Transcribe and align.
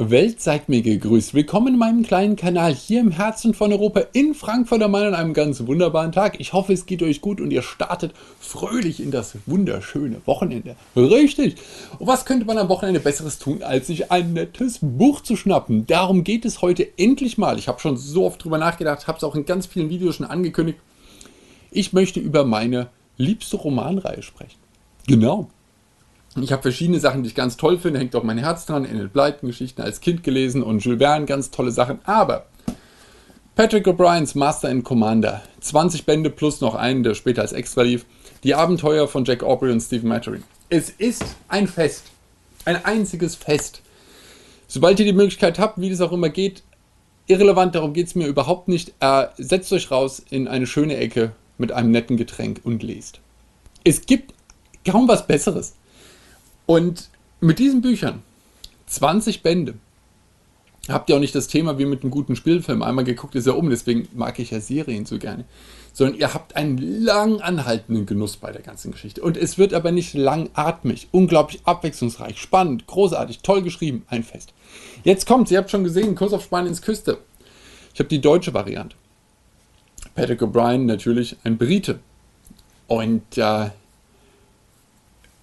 Welt 0.00 0.40
seid 0.40 0.68
mir 0.68 0.80
gegrüßt. 0.80 1.34
Willkommen 1.34 1.74
in 1.74 1.78
meinem 1.78 2.04
kleinen 2.04 2.36
Kanal 2.36 2.72
hier 2.72 3.00
im 3.00 3.10
Herzen 3.10 3.52
von 3.52 3.72
Europa 3.72 4.02
in 4.12 4.32
Frankfurt 4.32 4.80
am 4.80 4.92
Main 4.92 5.08
an 5.08 5.14
einem 5.16 5.34
ganz 5.34 5.66
wunderbaren 5.66 6.12
Tag. 6.12 6.38
Ich 6.38 6.52
hoffe, 6.52 6.72
es 6.72 6.86
geht 6.86 7.02
euch 7.02 7.20
gut 7.20 7.40
und 7.40 7.50
ihr 7.50 7.62
startet 7.62 8.12
fröhlich 8.38 9.00
in 9.00 9.10
das 9.10 9.34
wunderschöne 9.46 10.20
Wochenende. 10.24 10.76
Richtig. 10.94 11.56
Und 11.98 12.06
was 12.06 12.24
könnte 12.24 12.46
man 12.46 12.58
am 12.58 12.68
Wochenende 12.68 13.00
besseres 13.00 13.40
tun, 13.40 13.64
als 13.64 13.88
sich 13.88 14.12
ein 14.12 14.34
nettes 14.34 14.78
Buch 14.80 15.20
zu 15.20 15.34
schnappen? 15.34 15.84
Darum 15.88 16.22
geht 16.22 16.44
es 16.44 16.62
heute 16.62 16.86
endlich 16.96 17.36
mal. 17.36 17.58
Ich 17.58 17.66
habe 17.66 17.80
schon 17.80 17.96
so 17.96 18.24
oft 18.24 18.44
drüber 18.44 18.58
nachgedacht, 18.58 19.08
habe 19.08 19.18
es 19.18 19.24
auch 19.24 19.34
in 19.34 19.46
ganz 19.46 19.66
vielen 19.66 19.90
Videos 19.90 20.14
schon 20.14 20.26
angekündigt. 20.26 20.78
Ich 21.72 21.92
möchte 21.92 22.20
über 22.20 22.44
meine 22.44 22.86
liebste 23.16 23.56
Romanreihe 23.56 24.22
sprechen. 24.22 24.60
Genau. 25.08 25.50
Ich 26.42 26.52
habe 26.52 26.62
verschiedene 26.62 27.00
Sachen, 27.00 27.22
die 27.22 27.28
ich 27.28 27.34
ganz 27.34 27.56
toll 27.56 27.78
finde, 27.78 27.98
hängt 27.98 28.14
auch 28.14 28.22
mein 28.22 28.38
Herz 28.38 28.66
dran. 28.66 28.84
Enid 28.84 29.12
Blyton 29.12 29.48
Geschichten 29.48 29.82
als 29.82 30.00
Kind 30.00 30.22
gelesen 30.22 30.62
und 30.62 30.84
Jules 30.84 30.98
Verne, 30.98 31.26
ganz 31.26 31.50
tolle 31.50 31.70
Sachen. 31.70 31.98
Aber 32.04 32.46
Patrick 33.54 33.86
O'Briens 33.86 34.36
Master 34.36 34.68
and 34.68 34.84
Commander, 34.84 35.42
20 35.60 36.06
Bände 36.06 36.30
plus 36.30 36.60
noch 36.60 36.74
einen, 36.74 37.02
der 37.02 37.14
später 37.14 37.42
als 37.42 37.52
Extra 37.52 37.82
lief. 37.82 38.06
Die 38.44 38.54
Abenteuer 38.54 39.08
von 39.08 39.24
Jack 39.24 39.42
Aubrey 39.42 39.72
und 39.72 39.80
Stephen 39.80 40.08
Maturin. 40.08 40.44
Es 40.68 40.90
ist 40.90 41.24
ein 41.48 41.66
Fest. 41.66 42.04
Ein 42.64 42.84
einziges 42.84 43.34
Fest. 43.34 43.82
Sobald 44.68 45.00
ihr 45.00 45.06
die 45.06 45.12
Möglichkeit 45.12 45.58
habt, 45.58 45.80
wie 45.80 45.90
das 45.90 46.00
auch 46.00 46.12
immer 46.12 46.28
geht, 46.28 46.62
irrelevant, 47.26 47.74
darum 47.74 47.94
geht 47.94 48.06
es 48.06 48.14
mir 48.14 48.26
überhaupt 48.26 48.68
nicht. 48.68 48.94
Äh, 49.00 49.26
setzt 49.38 49.72
euch 49.72 49.90
raus 49.90 50.22
in 50.30 50.46
eine 50.46 50.66
schöne 50.66 50.96
Ecke 50.96 51.32
mit 51.56 51.72
einem 51.72 51.90
netten 51.90 52.16
Getränk 52.16 52.60
und 52.64 52.82
lest. 52.82 53.20
Es 53.82 54.06
gibt 54.06 54.34
kaum 54.86 55.08
was 55.08 55.26
Besseres. 55.26 55.74
Und 56.68 57.08
mit 57.40 57.58
diesen 57.58 57.80
Büchern, 57.80 58.22
20 58.88 59.42
Bände, 59.42 59.72
habt 60.86 61.08
ihr 61.08 61.16
auch 61.16 61.20
nicht 61.20 61.34
das 61.34 61.48
Thema 61.48 61.78
wie 61.78 61.86
mit 61.86 62.02
einem 62.02 62.10
guten 62.10 62.36
Spielfilm. 62.36 62.82
Einmal 62.82 63.04
geguckt 63.04 63.34
ist 63.36 63.46
ja 63.46 63.54
um, 63.54 63.70
deswegen 63.70 64.06
mag 64.12 64.38
ich 64.38 64.50
ja 64.50 64.60
Serien 64.60 65.06
so 65.06 65.18
gerne. 65.18 65.46
Sondern 65.94 66.18
ihr 66.18 66.34
habt 66.34 66.56
einen 66.56 66.76
lang 66.76 67.40
anhaltenden 67.40 68.04
Genuss 68.04 68.36
bei 68.36 68.52
der 68.52 68.60
ganzen 68.60 68.92
Geschichte. 68.92 69.22
Und 69.22 69.38
es 69.38 69.56
wird 69.56 69.72
aber 69.72 69.92
nicht 69.92 70.12
langatmig. 70.12 71.08
Unglaublich 71.10 71.62
abwechslungsreich, 71.64 72.38
spannend, 72.38 72.86
großartig, 72.86 73.38
toll 73.40 73.62
geschrieben. 73.62 74.04
Ein 74.08 74.22
Fest. 74.22 74.52
Jetzt 75.04 75.26
kommt, 75.26 75.50
ihr 75.50 75.56
habt 75.56 75.70
schon 75.70 75.84
gesehen, 75.84 76.16
Kurs 76.16 76.34
auf 76.34 76.44
Spaniens 76.44 76.82
Küste. 76.82 77.16
Ich 77.94 77.98
habe 77.98 78.10
die 78.10 78.20
deutsche 78.20 78.52
Variante. 78.52 78.94
Patrick 80.14 80.42
O'Brien 80.42 80.84
natürlich 80.84 81.34
ein 81.44 81.56
Brite. 81.56 81.98
Und 82.88 83.38
äh, 83.38 83.70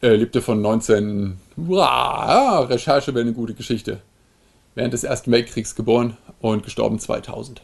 er 0.06 0.18
lebte 0.18 0.42
von 0.42 0.62
19. 0.62 1.38
Uah, 1.58 2.60
Recherche 2.62 3.14
wäre 3.14 3.24
eine 3.24 3.34
gute 3.34 3.54
Geschichte. 3.54 4.02
Während 4.76 4.94
des 4.94 5.04
Ersten 5.04 5.32
Weltkriegs 5.32 5.76
geboren 5.76 6.18
und 6.42 6.64
gestorben 6.64 7.00
2000. 7.00 7.62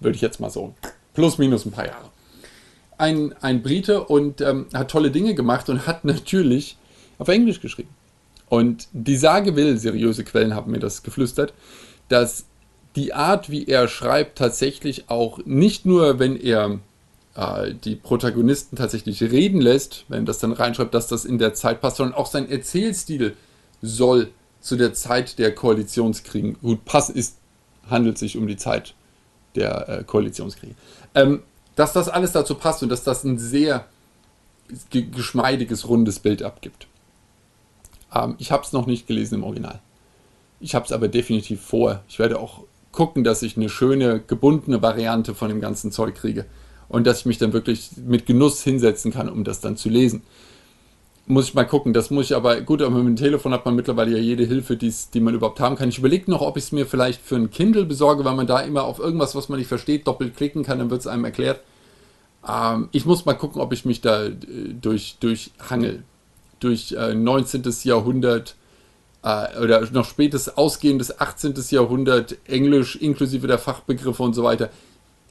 Würde 0.00 0.16
ich 0.16 0.20
jetzt 0.20 0.40
mal 0.40 0.50
so. 0.50 0.74
Plus, 1.14 1.38
minus 1.38 1.64
ein 1.64 1.72
paar 1.72 1.86
Jahre. 1.86 2.10
Ein, 2.98 3.34
ein 3.40 3.62
Brite 3.62 4.04
und 4.04 4.40
ähm, 4.40 4.66
hat 4.74 4.90
tolle 4.90 5.10
Dinge 5.10 5.34
gemacht 5.34 5.68
und 5.68 5.86
hat 5.86 6.04
natürlich 6.04 6.76
auf 7.18 7.28
Englisch 7.28 7.60
geschrieben. 7.60 7.90
Und 8.48 8.88
die 8.92 9.16
Sage 9.16 9.56
will, 9.56 9.78
seriöse 9.78 10.24
Quellen 10.24 10.54
haben 10.54 10.70
mir 10.70 10.80
das 10.80 11.02
geflüstert, 11.02 11.54
dass 12.08 12.44
die 12.94 13.14
Art, 13.14 13.50
wie 13.50 13.66
er 13.66 13.88
schreibt, 13.88 14.38
tatsächlich 14.38 15.08
auch 15.08 15.38
nicht 15.44 15.86
nur, 15.86 16.18
wenn 16.18 16.36
er 16.36 16.78
äh, 17.34 17.74
die 17.74 17.96
Protagonisten 17.96 18.76
tatsächlich 18.76 19.22
reden 19.22 19.60
lässt, 19.60 20.04
wenn 20.08 20.26
das 20.26 20.38
dann 20.38 20.52
reinschreibt, 20.52 20.94
dass 20.94 21.08
das 21.08 21.24
in 21.24 21.38
der 21.38 21.54
Zeit 21.54 21.80
passt, 21.80 21.96
sondern 21.96 22.14
auch 22.14 22.26
sein 22.26 22.48
Erzählstil 22.48 23.36
soll 23.82 24.30
zu 24.60 24.76
der 24.76 24.94
Zeit 24.94 25.38
der 25.38 25.54
Koalitionskriege. 25.54 26.54
Gut, 26.54 26.84
Pass 26.84 27.10
ist, 27.10 27.36
handelt 27.90 28.18
sich 28.18 28.36
um 28.36 28.46
die 28.46 28.56
Zeit 28.56 28.94
der 29.56 29.88
äh, 29.88 30.04
Koalitionskriege. 30.04 30.74
Ähm, 31.14 31.42
dass 31.76 31.92
das 31.92 32.08
alles 32.08 32.32
dazu 32.32 32.54
passt 32.54 32.82
und 32.82 32.88
dass 32.88 33.02
das 33.02 33.24
ein 33.24 33.38
sehr 33.38 33.86
geschmeidiges, 34.90 35.88
rundes 35.88 36.20
Bild 36.20 36.42
abgibt. 36.42 36.86
Ähm, 38.14 38.36
ich 38.38 38.52
habe 38.52 38.62
es 38.62 38.72
noch 38.72 38.86
nicht 38.86 39.06
gelesen 39.06 39.36
im 39.36 39.44
Original. 39.44 39.80
Ich 40.60 40.74
habe 40.74 40.86
es 40.86 40.92
aber 40.92 41.08
definitiv 41.08 41.60
vor. 41.60 42.02
Ich 42.08 42.18
werde 42.18 42.38
auch 42.38 42.62
gucken, 42.92 43.24
dass 43.24 43.42
ich 43.42 43.56
eine 43.56 43.68
schöne, 43.68 44.20
gebundene 44.20 44.80
Variante 44.80 45.34
von 45.34 45.48
dem 45.48 45.60
ganzen 45.60 45.90
Zeug 45.90 46.14
kriege 46.14 46.46
und 46.88 47.06
dass 47.06 47.20
ich 47.20 47.26
mich 47.26 47.38
dann 47.38 47.52
wirklich 47.52 47.90
mit 48.04 48.26
Genuss 48.26 48.62
hinsetzen 48.62 49.12
kann, 49.12 49.28
um 49.28 49.44
das 49.44 49.60
dann 49.60 49.76
zu 49.76 49.88
lesen. 49.88 50.22
Muss 51.26 51.48
ich 51.48 51.54
mal 51.54 51.64
gucken, 51.64 51.94
das 51.94 52.10
muss 52.10 52.26
ich 52.26 52.36
aber, 52.36 52.60
gut, 52.60 52.82
aber 52.82 52.96
mit 52.96 53.06
dem 53.06 53.16
Telefon 53.16 53.52
hat 53.52 53.64
man 53.64 53.74
mittlerweile 53.74 54.12
ja 54.12 54.18
jede 54.18 54.44
Hilfe, 54.44 54.76
die 54.76 55.20
man 55.20 55.34
überhaupt 55.34 55.58
haben 55.58 55.76
kann. 55.76 55.88
Ich 55.88 55.98
überlege 55.98 56.30
noch, 56.30 56.42
ob 56.42 56.58
ich 56.58 56.64
es 56.64 56.72
mir 56.72 56.84
vielleicht 56.84 57.22
für 57.22 57.36
ein 57.36 57.50
Kindle 57.50 57.86
besorge, 57.86 58.26
weil 58.26 58.34
man 58.34 58.46
da 58.46 58.60
immer 58.60 58.84
auf 58.84 58.98
irgendwas, 58.98 59.34
was 59.34 59.48
man 59.48 59.58
nicht 59.58 59.68
versteht, 59.68 60.06
doppelt 60.06 60.36
klicken 60.36 60.64
kann, 60.64 60.78
dann 60.78 60.90
wird 60.90 61.00
es 61.00 61.06
einem 61.06 61.24
erklärt. 61.24 61.60
Ähm, 62.46 62.88
ich 62.92 63.06
muss 63.06 63.24
mal 63.24 63.32
gucken, 63.34 63.62
ob 63.62 63.72
ich 63.72 63.86
mich 63.86 64.02
da 64.02 64.26
äh, 64.26 64.34
durch, 64.78 65.16
durch 65.18 65.52
Hangel, 65.70 66.02
durch 66.60 66.92
äh, 66.92 67.14
19. 67.14 67.62
Jahrhundert 67.84 68.54
äh, 69.22 69.58
oder 69.58 69.80
noch 69.92 70.04
spätes 70.04 70.58
ausgehendes 70.58 71.18
18. 71.20 71.54
Jahrhundert, 71.70 72.36
Englisch 72.46 72.96
inklusive 72.96 73.46
der 73.46 73.58
Fachbegriffe 73.58 74.22
und 74.22 74.34
so 74.34 74.44
weiter 74.44 74.68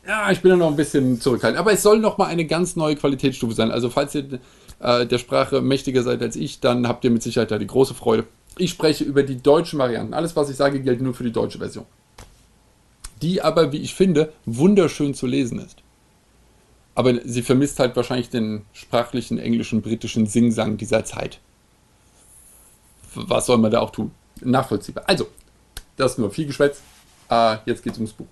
ja, 0.05 0.31
ich 0.31 0.41
bin 0.41 0.51
da 0.51 0.57
noch 0.57 0.69
ein 0.69 0.75
bisschen 0.75 1.21
zurückhaltend. 1.21 1.59
Aber 1.59 1.71
es 1.71 1.81
soll 1.81 1.99
noch 1.99 2.17
mal 2.17 2.25
eine 2.25 2.45
ganz 2.45 2.75
neue 2.75 2.95
Qualitätsstufe 2.95 3.53
sein. 3.53 3.71
Also 3.71 3.89
falls 3.89 4.13
ihr 4.15 4.39
äh, 4.79 5.05
der 5.05 5.17
Sprache 5.17 5.61
mächtiger 5.61 6.03
seid 6.03 6.21
als 6.21 6.35
ich, 6.35 6.59
dann 6.59 6.87
habt 6.87 7.05
ihr 7.05 7.11
mit 7.11 7.23
Sicherheit 7.23 7.51
da 7.51 7.57
die 7.57 7.67
große 7.67 7.93
Freude. 7.93 8.25
Ich 8.57 8.71
spreche 8.71 9.05
über 9.05 9.23
die 9.23 9.41
deutschen 9.41 9.79
Varianten. 9.79 10.13
Alles, 10.13 10.35
was 10.35 10.49
ich 10.49 10.57
sage, 10.57 10.81
gilt 10.81 11.01
nur 11.01 11.13
für 11.13 11.23
die 11.23 11.31
deutsche 11.31 11.57
Version. 11.57 11.85
Die 13.21 13.41
aber, 13.41 13.71
wie 13.71 13.77
ich 13.77 13.95
finde, 13.95 14.33
wunderschön 14.45 15.13
zu 15.13 15.25
lesen 15.25 15.59
ist. 15.59 15.77
Aber 16.95 17.13
sie 17.23 17.41
vermisst 17.41 17.79
halt 17.79 17.95
wahrscheinlich 17.95 18.29
den 18.29 18.63
sprachlichen, 18.73 19.39
englischen, 19.39 19.81
britischen 19.81 20.27
Singsang 20.27 20.77
dieser 20.77 21.05
Zeit. 21.05 21.39
Was 23.15 23.45
soll 23.45 23.57
man 23.57 23.71
da 23.71 23.79
auch 23.79 23.91
tun? 23.91 24.11
Nachvollziehbar. 24.41 25.05
Also, 25.07 25.27
das 25.95 26.17
nur 26.17 26.29
viel 26.29 26.45
Geschwätz. 26.45 26.81
Äh, 27.29 27.57
jetzt 27.65 27.83
geht 27.83 27.93
es 27.93 27.99
ums 27.99 28.13
Buch 28.13 28.27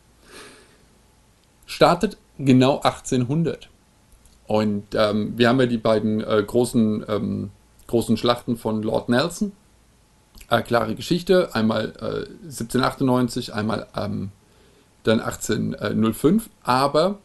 startet 1.71 2.17
genau 2.37 2.81
1800. 2.81 3.69
Und 4.45 4.83
ähm, 4.93 5.33
wir 5.37 5.47
haben 5.47 5.59
ja 5.59 5.65
die 5.65 5.77
beiden 5.77 6.21
äh, 6.21 6.43
großen, 6.45 7.05
ähm, 7.07 7.51
großen 7.87 8.17
Schlachten 8.17 8.57
von 8.57 8.83
Lord 8.83 9.07
Nelson. 9.07 9.53
Äh, 10.49 10.61
klare 10.63 10.95
Geschichte, 10.95 11.55
einmal 11.55 11.93
äh, 12.01 12.27
1798, 12.43 13.53
einmal 13.53 13.87
ähm, 13.95 14.31
dann 15.03 15.21
1805. 15.21 16.49
Aber, 16.63 17.19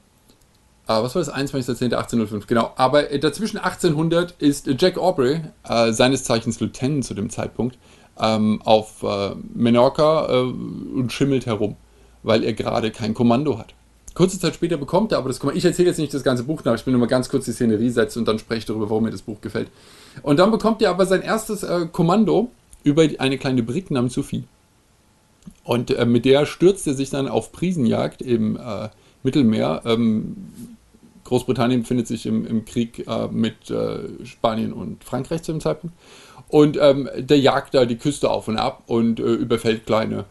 äh, 0.86 0.92
was 0.92 1.16
war 1.16 1.22
das? 1.24 1.34
21.10.1805, 1.34 2.46
genau. 2.46 2.72
Aber 2.76 3.10
äh, 3.10 3.18
dazwischen 3.18 3.58
1800 3.58 4.36
ist 4.38 4.68
Jack 4.78 4.96
Aubrey, 4.96 5.40
äh, 5.68 5.92
seines 5.92 6.22
Zeichens 6.22 6.60
Lieutenant 6.60 7.04
zu 7.04 7.14
dem 7.14 7.30
Zeitpunkt, 7.30 7.76
ähm, 8.18 8.62
auf 8.64 9.04
Menorca 9.52 10.40
und 10.40 11.12
schimmelt 11.12 11.44
herum, 11.44 11.76
weil 12.22 12.44
er 12.44 12.54
gerade 12.54 12.90
kein 12.90 13.12
Kommando 13.12 13.58
hat. 13.58 13.74
Kurze 14.16 14.41
Zeit 14.41 14.54
später 14.54 14.78
bekommt 14.78 15.12
er 15.12 15.19
aber 15.19 15.28
das 15.28 15.38
Kommando. 15.38 15.59
Ich 15.59 15.65
erzähle 15.66 15.88
jetzt 15.88 15.99
nicht 15.99 16.15
das 16.15 16.25
ganze 16.25 16.44
Buch 16.44 16.65
nach, 16.65 16.75
ich 16.75 16.87
will 16.87 16.93
nur 16.93 17.00
mal 17.00 17.06
ganz 17.06 17.28
kurz 17.28 17.44
die 17.44 17.53
Szenerie 17.53 17.91
setzen 17.91 18.21
und 18.21 18.25
dann 18.27 18.38
spreche 18.38 18.60
ich 18.60 18.65
darüber, 18.65 18.88
warum 18.88 19.04
mir 19.04 19.10
das 19.10 19.21
Buch 19.21 19.43
gefällt. 19.43 19.69
Und 20.22 20.38
dann 20.38 20.50
bekommt 20.50 20.81
er 20.81 20.88
aber 20.88 21.04
sein 21.04 21.21
erstes 21.21 21.62
äh, 21.62 21.87
Kommando 21.93 22.50
über 22.82 23.06
eine 23.19 23.37
kleine 23.37 23.62
Brit 23.62 23.91
namens 23.91 24.15
Sophie. 24.15 24.44
Und 25.65 25.91
äh, 25.91 26.06
mit 26.06 26.25
der 26.25 26.47
stürzt 26.47 26.87
er 26.87 26.94
sich 26.94 27.10
dann 27.10 27.28
auf 27.28 27.53
Prisenjagd 27.53 28.22
im 28.22 28.56
äh, 28.56 28.88
Mittelmeer. 29.22 29.82
Ähm, 29.84 30.34
Großbritannien 31.25 31.82
befindet 31.82 32.06
sich 32.06 32.25
im, 32.25 32.47
im 32.47 32.65
Krieg 32.65 33.06
äh, 33.06 33.28
mit 33.28 33.71
äh, 33.71 33.99
Spanien 34.25 34.72
und 34.72 35.05
Frankreich 35.05 35.43
zu 35.43 35.53
dem 35.53 35.60
Zeitpunkt. 35.60 35.94
Und 36.49 36.78
ähm, 36.81 37.10
der 37.19 37.38
jagt 37.38 37.75
da 37.75 37.84
die 37.84 37.97
Küste 37.97 38.31
auf 38.31 38.49
und 38.49 38.56
ab 38.56 38.84
und 38.87 39.21
äh, 39.21 39.25
überfällt 39.25 39.84
kleine 39.84 40.25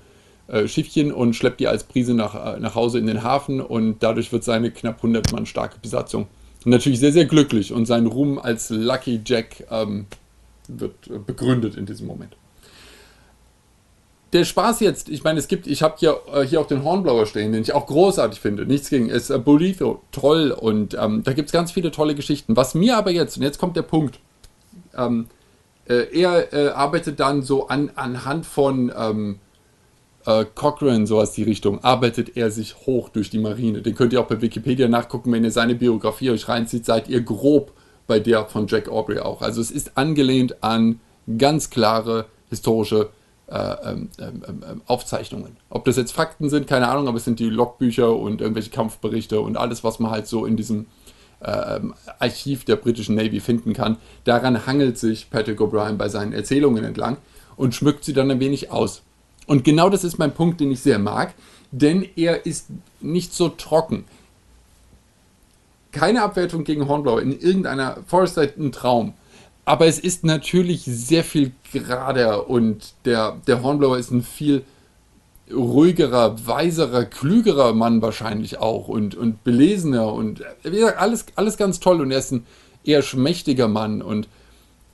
äh, 0.48 0.68
Schiffchen 0.68 1.12
und 1.12 1.36
schleppt 1.36 1.60
die 1.60 1.68
als 1.68 1.84
Prise 1.84 2.14
nach, 2.14 2.56
äh, 2.56 2.60
nach 2.60 2.76
Hause 2.76 3.00
in 3.00 3.08
den 3.08 3.24
Hafen 3.24 3.62
und 3.62 4.04
dadurch 4.04 4.32
wird 4.32 4.44
seine 4.44 4.72
knapp 4.72 4.98
100 4.98 5.32
Mann 5.32 5.46
starke 5.46 5.80
Besatzung 5.80 6.28
natürlich 6.66 7.00
sehr, 7.00 7.12
sehr 7.12 7.26
glücklich 7.26 7.72
und 7.72 7.86
sein 7.86 8.08
Ruhm 8.08 8.40
als 8.40 8.70
Lucky 8.70 9.22
Jack 9.24 9.66
ähm, 9.70 10.08
wird 10.68 11.08
äh, 11.08 11.20
begründet 11.20 11.76
in 11.76 11.86
diesem 11.86 12.08
Moment. 12.08 12.36
Der 14.34 14.44
Spaß 14.44 14.82
jetzt, 14.82 15.08
ich 15.10 15.24
meine, 15.24 15.40
es 15.40 15.48
gibt, 15.48 15.68
ich 15.68 15.82
habe 15.82 15.96
hier, 15.98 16.20
äh, 16.34 16.42
hier 16.42 16.60
auch 16.60 16.68
den 16.68 16.84
Hornblower 16.84 17.26
stehen, 17.26 17.54
den 17.54 17.62
ich 17.62 17.74
auch 17.74 17.86
großartig 17.86 18.40
finde. 18.40 18.66
Nichts 18.66 18.90
gegen, 18.90 19.10
ist 19.10 19.30
äh, 19.30 19.38
Bolito, 19.38 20.02
toll 20.12 20.52
und 20.52 20.98
ähm, 21.00 21.24
da 21.24 21.34
gibt 21.34 21.48
es 21.50 21.54
ganz 21.54 21.72
viele 21.72 21.92
tolle 21.92 22.16
Geschichten. 22.16 22.58
Was 22.58 22.74
mir 22.74 22.98
aber 22.98 23.12
jetzt, 23.12 23.38
und 23.38 23.44
jetzt 23.44 23.60
kommt 23.60 23.78
der 23.78 23.84
Punkt, 23.84 24.20
ähm, 24.98 25.28
äh, 25.88 26.20
er 26.20 26.76
arbeitet 26.76 27.20
dann 27.20 27.44
so 27.44 27.68
an, 27.68 27.92
anhand 27.96 28.46
von 28.48 28.92
ähm, 28.98 29.40
äh, 30.26 30.46
Cochrane, 30.56 31.08
sowas 31.08 31.32
die 31.34 31.44
Richtung, 31.44 31.84
arbeitet 31.84 32.36
er 32.36 32.52
sich 32.52 32.76
hoch 32.86 33.10
durch 33.10 33.30
die 33.30 33.40
Marine. 33.40 33.82
Den 33.82 33.96
könnt 33.96 34.14
ihr 34.14 34.22
auch 34.22 34.28
bei 34.28 34.42
Wikipedia 34.42 34.88
nachgucken, 34.88 35.32
wenn 35.32 35.44
ihr 35.44 35.52
seine 35.52 35.76
Biografie 35.76 36.32
euch 36.32 36.48
reinzieht, 36.48 36.86
seid 36.86 37.10
ihr 37.10 37.22
grob 37.22 37.72
bei 38.08 38.20
der 38.20 38.46
von 38.46 38.68
Jack 38.68 38.90
Aubrey 38.90 39.20
auch. 39.20 39.42
Also 39.42 39.62
es 39.62 39.72
ist 39.72 39.98
angelehnt 39.98 40.64
an 40.64 41.00
ganz 41.38 41.70
klare 41.70 42.26
historische 42.50 43.10
äh, 43.48 43.92
ähm, 43.92 44.10
ähm, 44.20 44.42
ähm, 44.48 44.82
Aufzeichnungen. 44.88 45.58
Ob 45.70 45.86
das 45.86 45.98
jetzt 45.98 46.12
Fakten 46.12 46.50
sind, 46.50 46.68
keine 46.68 46.88
Ahnung, 46.88 47.08
aber 47.08 47.18
es 47.18 47.26
sind 47.26 47.40
die 47.40 47.50
Logbücher 47.50 48.16
und 48.16 48.42
irgendwelche 48.42 48.72
Kampfberichte 48.72 49.40
und 49.40 49.58
alles, 49.58 49.84
was 49.84 50.00
man 50.00 50.12
halt 50.12 50.28
so 50.28 50.46
in 50.46 50.58
diesem 50.58 50.88
äh, 51.42 51.80
Archiv 52.20 52.66
der 52.66 52.76
britischen 52.76 53.16
Navy 53.16 53.40
finden 53.40 53.74
kann. 53.74 53.98
Daran 54.24 54.66
hangelt 54.66 54.98
sich 54.98 55.30
Patrick 55.30 55.60
O'Brien 55.60 55.94
bei 55.94 56.10
seinen 56.10 56.34
Erzählungen 56.34 56.84
entlang 56.84 57.18
und 57.56 57.76
schmückt 57.76 58.04
sie 58.04 58.14
dann 58.14 58.32
ein 58.32 58.40
wenig 58.40 58.72
aus. 58.72 59.04
Und 59.48 59.64
genau 59.64 59.90
das 59.90 60.04
ist 60.04 60.18
mein 60.18 60.34
Punkt, 60.34 60.60
den 60.60 60.72
ich 60.72 60.82
sehr 60.82 61.00
mag, 61.00 61.34
denn 61.72 62.08
er 62.16 62.46
ist 62.46 62.68
nicht 63.02 63.34
so 63.34 63.50
trocken. 63.50 64.06
Keine 65.92 66.24
Abwertung 66.24 66.64
gegen 66.64 66.88
Hornblower 66.88 67.22
in 67.22 67.40
irgendeiner 67.40 67.98
Forrester 68.08 68.48
ein 68.58 68.72
Traum. 68.72 69.14
Aber 69.66 69.88
es 69.88 69.98
ist 69.98 70.24
natürlich 70.24 70.84
sehr 70.84 71.24
viel 71.24 71.52
gerader 71.72 72.50
und 72.50 72.94
der, 73.06 73.38
der 73.48 73.64
Hornblower 73.64 73.98
ist 73.98 74.12
ein 74.12 74.22
viel 74.22 74.64
ruhigerer, 75.52 76.48
weiserer, 76.48 77.06
klügerer 77.06 77.74
Mann 77.74 78.02
wahrscheinlich 78.02 78.58
auch 78.58 78.88
und, 78.88 79.16
und 79.16 79.44
belesener 79.44 80.12
und 80.12 80.44
wie 80.64 80.72
gesagt, 80.72 81.00
alles, 81.00 81.26
alles 81.36 81.58
ganz 81.58 81.80
toll 81.80 82.02
und 82.02 82.12
er 82.12 82.20
ist 82.20 82.32
ein 82.32 82.46
eher 82.84 83.02
schmächtiger 83.02 83.68
Mann 83.68 84.02
und 84.02 84.28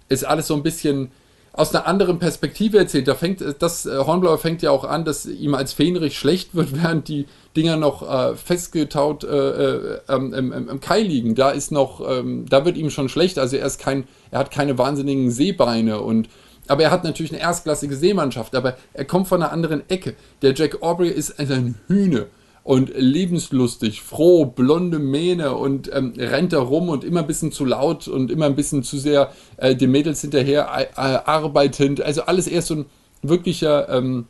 ist 0.09 0.25
alles 0.25 0.47
so 0.47 0.55
ein 0.55 0.63
bisschen 0.63 1.11
aus 1.53 1.75
einer 1.75 1.85
anderen 1.85 2.19
Perspektive 2.19 2.77
erzählt. 2.77 3.07
Da 3.07 3.15
fängt 3.15 3.43
das 3.59 3.85
äh, 3.85 3.97
Hornblower 3.97 4.37
fängt 4.37 4.61
ja 4.61 4.71
auch 4.71 4.85
an, 4.85 5.03
dass 5.03 5.25
ihm 5.25 5.53
als 5.53 5.73
Fähnrich 5.73 6.17
schlecht 6.17 6.55
wird, 6.55 6.69
während 6.81 7.07
die 7.07 7.25
Dinger 7.55 7.77
noch 7.77 8.07
äh, 8.09 8.35
festgetaut 8.35 9.23
äh, 9.23 9.27
äh, 9.27 9.99
ähm, 10.07 10.33
im, 10.33 10.69
im, 10.69 10.79
Kai 10.79 11.01
liegen. 11.01 11.35
Da 11.35 11.51
ist 11.51 11.71
noch, 11.71 12.01
ähm, 12.09 12.45
da 12.47 12.63
wird 12.65 12.77
ihm 12.77 12.89
schon 12.89 13.09
schlecht. 13.09 13.37
Also 13.37 13.57
er 13.57 13.65
ist 13.65 13.79
kein, 13.79 14.05
er 14.31 14.39
hat 14.39 14.51
keine 14.51 14.77
wahnsinnigen 14.77 15.31
Seebeine 15.31 16.01
und 16.01 16.29
aber 16.67 16.83
er 16.83 16.91
hat 16.91 17.03
natürlich 17.03 17.33
eine 17.33 17.41
erstklassige 17.41 17.97
Seemannschaft, 17.97 18.55
aber 18.55 18.77
er 18.93 19.03
kommt 19.03 19.27
von 19.27 19.41
einer 19.41 19.51
anderen 19.51 19.89
Ecke. 19.89 20.13
Der 20.41 20.53
Jack 20.53 20.81
Aubrey 20.81 21.09
ist 21.09 21.37
ein 21.39 21.75
Hühne 21.87 22.27
und 22.63 22.91
lebenslustig, 22.95 24.01
froh, 24.01 24.45
blonde 24.45 24.99
Mähne 24.99 25.55
und 25.55 25.89
ähm, 25.93 26.13
rennt 26.17 26.53
da 26.53 26.59
rum 26.59 26.89
und 26.89 27.03
immer 27.03 27.21
ein 27.21 27.27
bisschen 27.27 27.51
zu 27.51 27.65
laut 27.65 28.07
und 28.07 28.29
immer 28.29 28.45
ein 28.45 28.55
bisschen 28.55 28.83
zu 28.83 28.99
sehr 28.99 29.31
äh, 29.57 29.75
den 29.75 29.91
Mädels 29.91 30.21
hinterher 30.21 30.69
äh, 30.79 30.99
arbeitend. 30.99 32.01
Also 32.01 32.23
alles 32.23 32.47
eher 32.47 32.61
so 32.61 32.75
ein 32.75 32.85
wirklicher 33.23 33.89
ähm, 33.89 34.27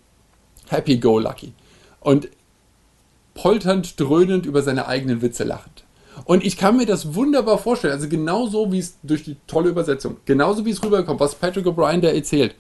Happy-Go-Lucky. 0.70 1.54
Und 2.00 2.30
polternd, 3.34 4.00
dröhnend 4.00 4.46
über 4.46 4.62
seine 4.62 4.88
eigenen 4.88 5.22
Witze 5.22 5.44
lachend. 5.44 5.84
Und 6.26 6.46
ich 6.46 6.58
kann 6.58 6.78
mir 6.78 6.86
das 6.86 7.16
wunderbar 7.16 7.58
vorstellen, 7.58 7.94
also 7.94 8.08
genauso 8.08 8.72
wie 8.72 8.80
es 8.80 8.98
durch 9.04 9.24
die 9.24 9.38
tolle 9.48 9.70
Übersetzung, 9.70 10.18
genauso 10.26 10.66
wie 10.66 10.72
es 10.72 10.84
rüberkommt, 10.84 11.20
was 11.20 11.36
Patrick 11.36 11.66
O'Brien 11.66 12.02
da 12.02 12.10
erzählt. 12.10 12.56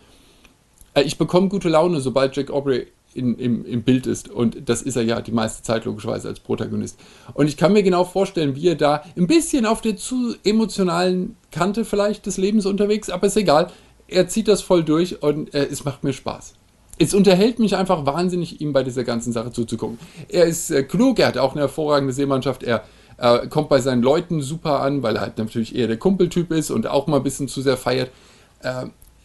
Äh, 0.94 1.04
ich 1.04 1.18
bekomme 1.18 1.48
gute 1.48 1.70
Laune, 1.70 2.02
sobald 2.02 2.36
Jack 2.36 2.52
Aubrey 2.52 2.88
in, 3.13 3.38
im, 3.38 3.66
im 3.66 3.84
Bild 3.84 4.08
ist. 4.08 4.30
Und 4.30 4.69
das 4.69 4.81
ist 4.81 4.96
er 4.96 5.04
ja 5.04 5.22
die 5.22 5.31
meiste 5.31 5.63
Zeit 5.63 5.86
logischerweise 5.86 6.28
als 6.28 6.40
Protagonist. 6.40 7.00
Und 7.34 7.48
ich 7.48 7.58
kann 7.58 7.74
mir 7.74 7.84
genau 7.84 8.04
vorstellen, 8.04 8.56
wie 8.56 8.69
er 8.69 8.75
da 8.75 9.04
ein 9.18 9.28
bisschen 9.28 9.66
auf 9.66 9.81
der 9.81 9.98
zu 9.98 10.36
emotionalen 10.44 11.36
Kante 11.52 11.86
vielleicht 11.86 12.25
des 12.25 12.38
Lebens 12.38 12.66
unterwegs, 12.66 13.10
aber 13.10 13.28
ist 13.28 13.38
egal. 13.38 13.72
Er 14.08 14.28
zieht 14.28 14.48
das 14.48 14.62
voll 14.62 14.84
durch 14.84 15.24
und 15.24 15.54
äh, 15.54 15.68
es 15.72 15.86
macht 15.86 16.04
mir 16.04 16.13
Spaß. 16.13 16.54
Es 16.98 17.13
unterhält 17.13 17.60
mich 17.60 17.75
einfach 17.75 18.06
wahnsinnig, 18.06 18.62
ihm 18.62 18.74
bei 18.74 18.84
dieser 18.84 19.04
ganzen 19.04 19.31
Sache 19.31 19.52
zuzugucken. 19.52 19.98
Er 20.28 20.46
ist 20.46 20.69
äh, 20.69 20.84
klug, 20.84 21.19
er 21.19 21.28
hat 21.28 21.38
auch 21.38 21.54
eine 21.54 21.62
hervorragende 21.62 22.13
Seemannschaft, 22.13 22.63
er 22.63 22.84
äh, 23.18 23.48
kommt 23.48 23.69
bei 23.69 23.80
seinen 23.80 24.02
Leuten 24.02 24.42
super 24.42 24.81
an, 24.81 25.02
weil 25.02 25.16
er 25.16 25.22
halt 25.22 25.38
natürlich 25.38 25.75
eher 25.75 25.88
der 25.88 25.98
Kumpeltyp 25.98 26.52
ist 26.52 26.72
und 26.72 26.88
auch 26.88 27.08
mal 27.08 27.18
ein 27.18 27.24
bisschen 27.24 27.48
zu 27.48 27.62
sehr 27.62 27.78
feiert. 27.78 28.12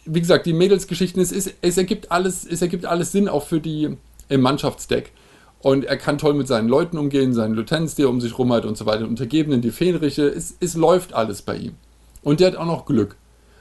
Wie 0.07 0.19
gesagt, 0.19 0.45
die 0.45 0.53
Mädelsgeschichten, 0.53 1.21
es, 1.21 1.31
ist, 1.31 1.53
es, 1.61 1.77
ergibt 1.77 2.11
alles, 2.11 2.45
es 2.45 2.61
ergibt 2.61 2.85
alles 2.85 3.11
Sinn, 3.11 3.27
auch 3.27 3.45
für 3.45 3.59
die 3.59 3.97
im 4.29 4.41
Mannschaftsdeck. 4.41 5.11
Und 5.59 5.85
er 5.85 5.97
kann 5.97 6.17
toll 6.17 6.33
mit 6.33 6.47
seinen 6.47 6.69
Leuten 6.69 6.97
umgehen, 6.97 7.33
seinen 7.33 7.55
Lieutenants, 7.55 7.95
die 7.95 8.03
er 8.03 8.09
um 8.09 8.21
sich 8.21 8.37
rum 8.37 8.53
hat 8.53 8.65
und 8.65 8.77
so 8.77 8.85
weiter, 8.85 9.05
Untergebenen, 9.05 9.61
die 9.61 9.71
Fähnriche. 9.71 10.27
Es, 10.27 10.55
es 10.59 10.75
läuft 10.75 11.13
alles 11.13 11.41
bei 11.41 11.57
ihm. 11.57 11.75
Und 12.21 12.39
der 12.39 12.47
hat 12.47 12.55
auch 12.55 12.65
noch 12.65 12.85
Glück. 12.85 13.15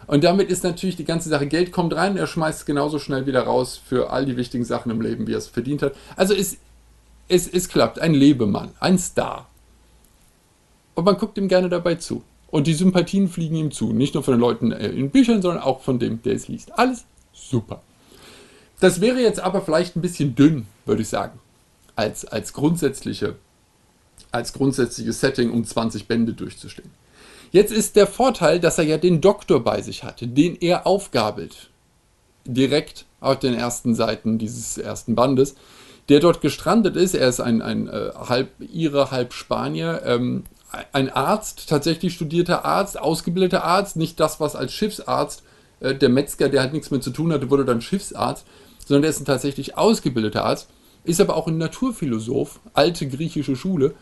Und 0.07 0.23
damit 0.23 0.51
ist 0.51 0.63
natürlich 0.63 0.97
die 0.97 1.05
ganze 1.05 1.29
Sache, 1.29 1.47
Geld 1.47 1.73
kommt 1.73 1.95
rein, 1.95 2.17
er 2.17 2.27
schmeißt 2.27 2.61
es 2.61 2.67
genauso 2.67 2.99
schnell 2.99 3.27
wieder 3.27 3.43
raus 3.43 3.81
für 3.83 4.11
all 4.11 4.25
die 4.25 4.37
wichtigen 4.37 4.65
Sachen 4.65 4.93
im 4.93 5.01
Leben, 5.01 5.27
wie 5.27 5.33
er 5.33 5.39
es 5.39 5.49
verdient 5.49 5.83
hat. 5.83 5.95
Also 6.15 6.33
es, 6.33 6.59
es, 7.29 7.49
es 7.49 7.69
klappt, 7.69 7.99
ein 7.99 8.15
Lebemann, 8.15 8.71
ein 8.79 8.99
Star. 8.99 9.49
Und 10.95 11.05
man 11.05 11.17
guckt 11.17 11.39
ihm 11.39 11.49
gerne 11.49 11.69
dabei 11.69 11.97
zu. 11.97 12.23
Und 12.57 12.67
die 12.67 12.73
Sympathien 12.73 13.29
fliegen 13.29 13.55
ihm 13.55 13.71
zu. 13.71 13.93
Nicht 13.93 14.15
nur 14.15 14.23
von 14.23 14.33
den 14.33 14.41
Leuten 14.41 14.73
äh, 14.73 14.89
in 14.89 15.11
Büchern, 15.11 15.43
sondern 15.43 15.63
auch 15.63 15.83
von 15.83 15.99
dem, 15.99 16.23
der 16.23 16.37
es 16.37 16.49
liest. 16.49 16.79
Alles 16.79 17.05
super. 17.35 17.83
Das 18.81 19.03
wäre 19.03 19.21
jetzt 19.21 19.41
aber 19.41 19.61
vielleicht 19.61 19.95
ein 19.95 20.01
bisschen 20.01 20.35
dünn, 20.35 20.67
würde 20.87 21.03
ich 21.03 21.09
sagen. 21.11 21.39
Als, 21.97 22.25
als, 22.25 22.55
grundsätzliche, 22.55 23.37
als 24.31 24.55
grundsätzliches 24.55 25.21
Setting, 25.21 25.51
um 25.51 25.67
20 25.67 26.09
Bände 26.09 26.33
durchzustehen. 26.33 26.89
Jetzt 27.53 27.73
ist 27.73 27.95
der 27.95 28.07
Vorteil, 28.07 28.59
dass 28.59 28.79
er 28.79 28.85
ja 28.85 28.97
den 28.97 29.21
Doktor 29.21 29.63
bei 29.63 29.83
sich 29.83 30.03
hatte, 30.03 30.27
den 30.27 30.57
er 30.57 30.87
aufgabelt. 30.87 31.69
Direkt 32.47 33.05
auf 33.21 33.39
den 33.39 33.53
ersten 33.53 33.95
Seiten 33.95 34.39
dieses 34.39 34.79
ersten 34.79 35.15
Bandes, 35.15 35.57
der 36.09 36.21
dort 36.21 36.41
gestrandet 36.41 36.97
ist. 36.97 37.13
Er 37.13 37.29
ist 37.29 37.41
ein, 37.41 37.61
ein 37.61 37.87
äh, 37.87 38.13
halb 38.15 38.49
Ire, 38.61 39.11
halb 39.11 39.35
Spanier, 39.35 40.01
ähm, 40.07 40.45
ein 40.93 41.11
Arzt, 41.11 41.69
tatsächlich 41.69 42.15
studierter 42.15 42.65
Arzt, 42.65 42.99
ausgebildeter 42.99 43.65
Arzt, 43.65 43.97
nicht 43.97 44.19
das, 44.21 44.41
was 44.41 44.57
als 44.57 44.73
Schiffsarzt, 44.73 45.43
äh, 45.81 45.95
der 45.95 46.09
Metzger, 46.09 46.49
der 46.49 46.61
halt 46.61 46.73
nichts 46.73 46.91
mehr 46.91 47.01
zu 47.01 47.11
tun 47.11 47.33
hatte, 47.33 47.51
wurde 47.51 47.65
dann 47.65 47.81
Schiffsarzt, 47.81 48.47
sondern 48.85 49.03
der 49.03 49.11
ist 49.11 49.21
ein 49.21 49.27
tatsächlich 49.27 49.77
ausgebildeter 49.77 50.45
Arzt, 50.45 50.69
ist 51.05 51.21
aber 51.21 51.37
auch 51.37 51.47
ein 51.47 51.59
Naturphilosoph, 51.59 52.61
alte 52.75 53.09
griechische 53.09 53.57
Schule. 53.57 53.95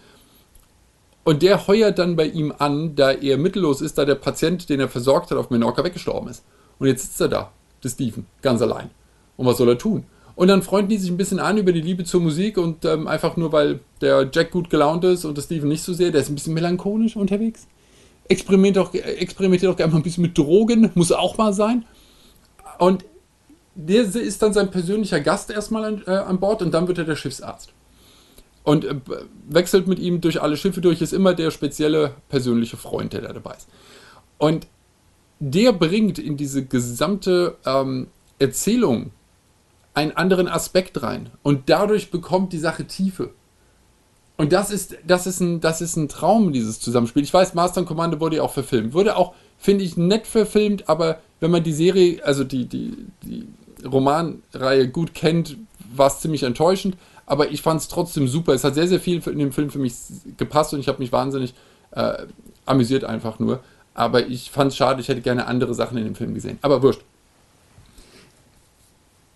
Und 1.22 1.42
der 1.42 1.66
heuert 1.66 1.98
dann 1.98 2.16
bei 2.16 2.26
ihm 2.26 2.52
an, 2.58 2.96
da 2.96 3.12
er 3.12 3.38
mittellos 3.38 3.80
ist, 3.80 3.96
da 3.96 4.04
der 4.04 4.14
Patient, 4.14 4.68
den 4.68 4.80
er 4.80 4.88
versorgt 4.88 5.30
hat, 5.30 5.38
auf 5.38 5.50
Menorca 5.50 5.84
weggestorben 5.84 6.28
ist. 6.28 6.44
Und 6.78 6.86
jetzt 6.86 7.02
sitzt 7.02 7.20
er 7.20 7.28
da, 7.28 7.52
der 7.82 7.88
Stephen, 7.88 8.26
ganz 8.42 8.60
allein. 8.60 8.90
Und 9.36 9.46
was 9.46 9.56
soll 9.56 9.68
er 9.70 9.78
tun? 9.78 10.04
Und 10.36 10.48
dann 10.48 10.62
freunden 10.62 10.90
die 10.90 10.98
sich 10.98 11.10
ein 11.10 11.16
bisschen 11.16 11.38
an 11.38 11.58
über 11.58 11.72
die 11.72 11.80
Liebe 11.80 12.04
zur 12.04 12.20
Musik 12.20 12.58
und 12.58 12.84
ähm, 12.84 13.06
einfach 13.06 13.36
nur, 13.36 13.52
weil 13.52 13.80
der 14.00 14.28
Jack 14.32 14.50
gut 14.50 14.68
gelaunt 14.68 15.04
ist 15.04 15.24
und 15.24 15.36
der 15.36 15.42
Steven 15.42 15.68
nicht 15.68 15.82
so 15.82 15.92
sehr, 15.92 16.10
der 16.10 16.22
ist 16.22 16.28
ein 16.28 16.34
bisschen 16.34 16.54
melancholisch 16.54 17.16
unterwegs. 17.16 17.68
Experimentiert 18.28 18.84
doch, 18.84 18.94
experimentiert 18.94 19.70
doch 19.70 19.76
gerne 19.76 19.92
mal 19.92 19.98
ein 19.98 20.02
bisschen 20.02 20.22
mit 20.22 20.36
Drogen, 20.36 20.90
muss 20.94 21.12
auch 21.12 21.38
mal 21.38 21.52
sein. 21.52 21.84
Und 22.78 23.04
der 23.76 24.02
ist 24.02 24.42
dann 24.42 24.52
sein 24.52 24.70
persönlicher 24.70 25.20
Gast 25.20 25.50
erstmal 25.50 25.84
an, 25.84 26.02
äh, 26.06 26.10
an 26.10 26.40
Bord 26.40 26.62
und 26.62 26.72
dann 26.72 26.88
wird 26.88 26.98
er 26.98 27.04
der 27.04 27.16
Schiffsarzt. 27.16 27.72
Und 28.64 28.84
äh, 28.84 28.94
wechselt 29.48 29.86
mit 29.86 29.98
ihm 29.98 30.20
durch 30.20 30.42
alle 30.42 30.56
Schiffe 30.56 30.80
durch, 30.80 31.00
ist 31.00 31.12
immer 31.12 31.34
der 31.34 31.50
spezielle 31.52 32.14
persönliche 32.28 32.76
Freund, 32.76 33.12
der 33.12 33.20
da 33.20 33.32
dabei 33.32 33.54
ist. 33.54 33.68
Und 34.38 34.66
der 35.38 35.72
bringt 35.72 36.18
in 36.18 36.36
diese 36.36 36.64
gesamte 36.64 37.56
ähm, 37.66 38.08
Erzählung 38.38 39.10
einen 39.94 40.12
anderen 40.12 40.48
Aspekt 40.48 41.02
rein. 41.02 41.30
Und 41.42 41.70
dadurch 41.70 42.10
bekommt 42.10 42.52
die 42.52 42.58
Sache 42.58 42.86
Tiefe. 42.86 43.30
Und 44.36 44.52
das 44.52 44.70
ist, 44.70 44.96
das 45.06 45.26
ist, 45.26 45.40
ein, 45.40 45.60
das 45.60 45.80
ist 45.80 45.96
ein 45.96 46.08
Traum, 46.08 46.52
dieses 46.52 46.80
Zusammenspiel. 46.80 47.22
Ich 47.22 47.32
weiß, 47.32 47.54
Master 47.54 47.80
und 47.80 47.86
Commander 47.86 48.20
wurde 48.20 48.36
ja 48.36 48.42
auch 48.42 48.52
verfilmt. 48.52 48.92
Wurde 48.92 49.16
auch, 49.16 49.34
finde 49.58 49.84
ich, 49.84 49.96
nett 49.96 50.26
verfilmt, 50.26 50.88
aber 50.88 51.20
wenn 51.38 51.52
man 51.52 51.62
die 51.62 51.72
Serie, 51.72 52.24
also 52.24 52.42
die, 52.42 52.66
die, 52.66 53.06
die 53.22 53.46
Romanreihe 53.86 54.88
gut 54.88 55.14
kennt, 55.14 55.56
war 55.94 56.08
es 56.08 56.18
ziemlich 56.20 56.42
enttäuschend. 56.42 56.96
Aber 57.26 57.50
ich 57.50 57.62
fand 57.62 57.80
es 57.80 57.88
trotzdem 57.88 58.26
super. 58.26 58.52
Es 58.52 58.64
hat 58.64 58.74
sehr, 58.74 58.88
sehr 58.88 59.00
viel 59.00 59.22
in 59.28 59.38
dem 59.38 59.52
Film 59.52 59.70
für 59.70 59.78
mich 59.78 59.94
gepasst 60.36 60.74
und 60.74 60.80
ich 60.80 60.88
habe 60.88 60.98
mich 60.98 61.12
wahnsinnig 61.12 61.54
äh, 61.92 62.26
amüsiert 62.66 63.04
einfach 63.04 63.38
nur. 63.38 63.60
Aber 63.94 64.26
ich 64.26 64.50
fand 64.50 64.72
es 64.72 64.76
schade, 64.76 65.00
ich 65.00 65.08
hätte 65.08 65.20
gerne 65.20 65.46
andere 65.46 65.74
Sachen 65.74 65.96
in 65.96 66.04
dem 66.04 66.16
Film 66.16 66.34
gesehen. 66.34 66.58
Aber 66.60 66.82
wurscht. 66.82 67.02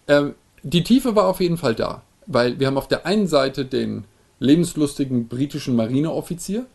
Ähm, 0.09 0.35
die 0.63 0.85
Tiefe 0.85 1.15
war 1.17 1.27
auf 1.27 1.41
jeden 1.41 1.57
Fall 1.57 1.75
da, 1.75 2.03
weil 2.27 2.59
wir 2.59 2.67
haben 2.67 2.79
auf 2.79 2.89
der 2.89 3.07
einen 3.07 3.27
Seite 3.27 3.65
den 3.65 4.05
lebenslustigen 4.39 5.29
britischen 5.29 5.77
Marineoffizier, 5.77 6.67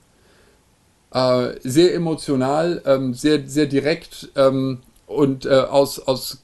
äh, 1.14 1.54
sehr 1.64 1.94
emotional, 1.94 2.82
ähm, 2.86 3.14
sehr, 3.14 3.48
sehr 3.48 3.68
direkt 3.68 4.30
ähm, 4.36 4.80
und 5.08 5.46
äh, 5.46 5.50
aus, 5.50 6.00
aus 6.00 6.42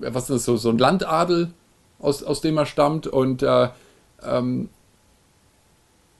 was 0.00 0.24
ist 0.24 0.30
das, 0.30 0.44
so, 0.44 0.56
so 0.56 0.70
ein 0.70 0.78
Landadel, 0.78 1.50
aus, 1.98 2.22
aus 2.22 2.40
dem 2.40 2.56
er 2.56 2.66
stammt 2.66 3.06
und 3.06 3.42
äh, 3.42 3.68
ähm, 4.22 4.68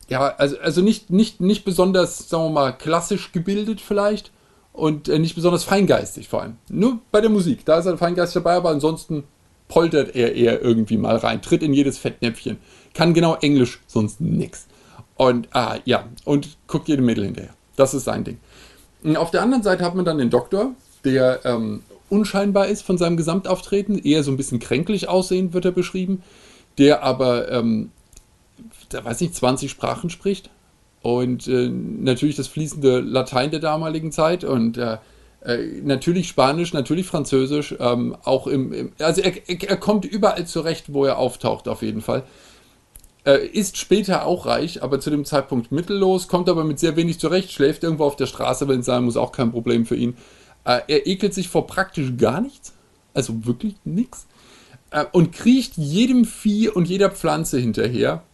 ja, 0.08 0.34
also, 0.36 0.58
also 0.58 0.82
nicht, 0.82 1.10
nicht, 1.10 1.40
nicht 1.40 1.64
besonders, 1.64 2.28
sagen 2.28 2.44
wir 2.44 2.50
mal, 2.50 2.72
klassisch 2.72 3.32
gebildet 3.32 3.80
vielleicht 3.80 4.30
und 4.72 5.08
äh, 5.08 5.18
nicht 5.18 5.34
besonders 5.34 5.64
feingeistig 5.64 6.28
vor 6.28 6.42
allem. 6.42 6.56
Nur 6.68 7.00
bei 7.10 7.20
der 7.20 7.30
Musik, 7.30 7.64
da 7.64 7.78
ist 7.78 7.86
er 7.86 7.98
feingeistig 7.98 8.42
dabei, 8.42 8.54
aber 8.54 8.70
ansonsten 8.70 9.24
poltert 9.68 10.14
er 10.14 10.34
eher 10.34 10.62
irgendwie 10.62 10.96
mal 10.96 11.16
rein, 11.16 11.42
tritt 11.42 11.62
in 11.62 11.72
jedes 11.72 11.98
Fettnäpfchen, 11.98 12.58
kann 12.94 13.14
genau 13.14 13.36
Englisch, 13.36 13.80
sonst 13.86 14.20
nix. 14.20 14.66
Und 15.16 15.48
ah, 15.52 15.78
ja, 15.84 16.08
und 16.24 16.56
guckt 16.66 16.88
jedem 16.88 17.06
Mädel 17.06 17.24
hinterher. 17.24 17.54
Das 17.76 17.94
ist 17.94 18.04
sein 18.04 18.24
Ding. 18.24 18.38
Und 19.02 19.16
auf 19.16 19.30
der 19.30 19.42
anderen 19.42 19.62
Seite 19.62 19.84
hat 19.84 19.94
man 19.94 20.04
dann 20.04 20.18
den 20.18 20.30
Doktor, 20.30 20.72
der 21.04 21.44
ähm, 21.44 21.82
unscheinbar 22.08 22.68
ist 22.68 22.82
von 22.82 22.98
seinem 22.98 23.16
Gesamtauftreten, 23.16 23.98
eher 23.98 24.22
so 24.22 24.30
ein 24.30 24.36
bisschen 24.36 24.58
kränklich 24.58 25.08
aussehend 25.08 25.52
wird 25.54 25.64
er 25.64 25.72
beschrieben, 25.72 26.22
der 26.78 27.02
aber, 27.02 27.50
ähm, 27.50 27.90
da 28.88 29.04
weiß 29.04 29.20
nicht, 29.20 29.34
20 29.34 29.70
Sprachen 29.70 30.10
spricht 30.10 30.50
und 31.02 31.46
äh, 31.48 31.68
natürlich 31.68 32.36
das 32.36 32.48
fließende 32.48 33.00
Latein 33.00 33.50
der 33.50 33.60
damaligen 33.60 34.12
Zeit 34.12 34.44
und 34.44 34.76
äh, 34.76 34.98
äh, 35.46 35.80
natürlich 35.82 36.26
Spanisch, 36.28 36.72
natürlich 36.72 37.06
Französisch, 37.06 37.76
ähm, 37.78 38.16
auch 38.24 38.48
im, 38.48 38.72
im 38.72 38.92
also 38.98 39.20
er, 39.20 39.32
er, 39.48 39.76
kommt 39.76 40.04
überall 40.04 40.44
zurecht, 40.44 40.92
wo 40.92 41.04
er 41.04 41.18
auftaucht, 41.18 41.68
auf 41.68 41.82
jeden 41.82 42.00
Fall. 42.00 42.24
Äh, 43.24 43.46
ist 43.46 43.76
später 43.76 44.26
auch 44.26 44.46
reich, 44.46 44.82
aber 44.82 44.98
zu 44.98 45.08
dem 45.10 45.24
Zeitpunkt 45.24 45.70
mittellos, 45.70 46.26
kommt 46.26 46.48
aber 46.48 46.64
mit 46.64 46.80
sehr 46.80 46.96
wenig 46.96 47.20
zurecht, 47.20 47.52
schläft 47.52 47.84
irgendwo 47.84 48.04
auf 48.04 48.16
der 48.16 48.26
Straße, 48.26 48.66
wenn 48.66 48.80
es 48.80 48.86
sein 48.86 49.04
muss, 49.04 49.16
auch 49.16 49.30
kein 49.30 49.52
Problem 49.52 49.86
für 49.86 49.94
ihn. 49.94 50.16
Äh, 50.64 50.80
er 50.88 51.06
ekelt 51.06 51.32
sich 51.32 51.48
vor 51.48 51.68
praktisch 51.68 52.16
gar 52.18 52.40
nichts, 52.40 52.72
also 53.14 53.46
wirklich 53.46 53.76
nichts, 53.84 54.26
äh, 54.90 55.04
und 55.12 55.30
kriecht 55.30 55.76
jedem 55.76 56.24
Vieh 56.24 56.70
und 56.70 56.88
jeder 56.88 57.10
Pflanze 57.10 57.60
hinterher. 57.60 58.24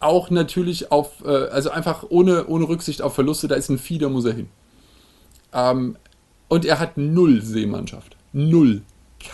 Auch 0.00 0.30
natürlich 0.30 0.90
auf, 0.90 1.22
äh, 1.26 1.28
also 1.28 1.68
einfach 1.70 2.06
ohne, 2.08 2.46
ohne 2.46 2.68
Rücksicht 2.68 3.02
auf 3.02 3.14
Verluste, 3.14 3.48
da 3.48 3.54
ist 3.54 3.68
ein 3.68 3.78
Vieh, 3.78 3.98
da 3.98 4.08
muss 4.08 4.24
er 4.24 4.32
hin. 4.32 4.48
Ähm, 5.52 5.96
und 6.48 6.64
er 6.64 6.78
hat 6.78 6.96
null 6.96 7.42
Seemannschaft. 7.42 8.16
Null. 8.32 8.82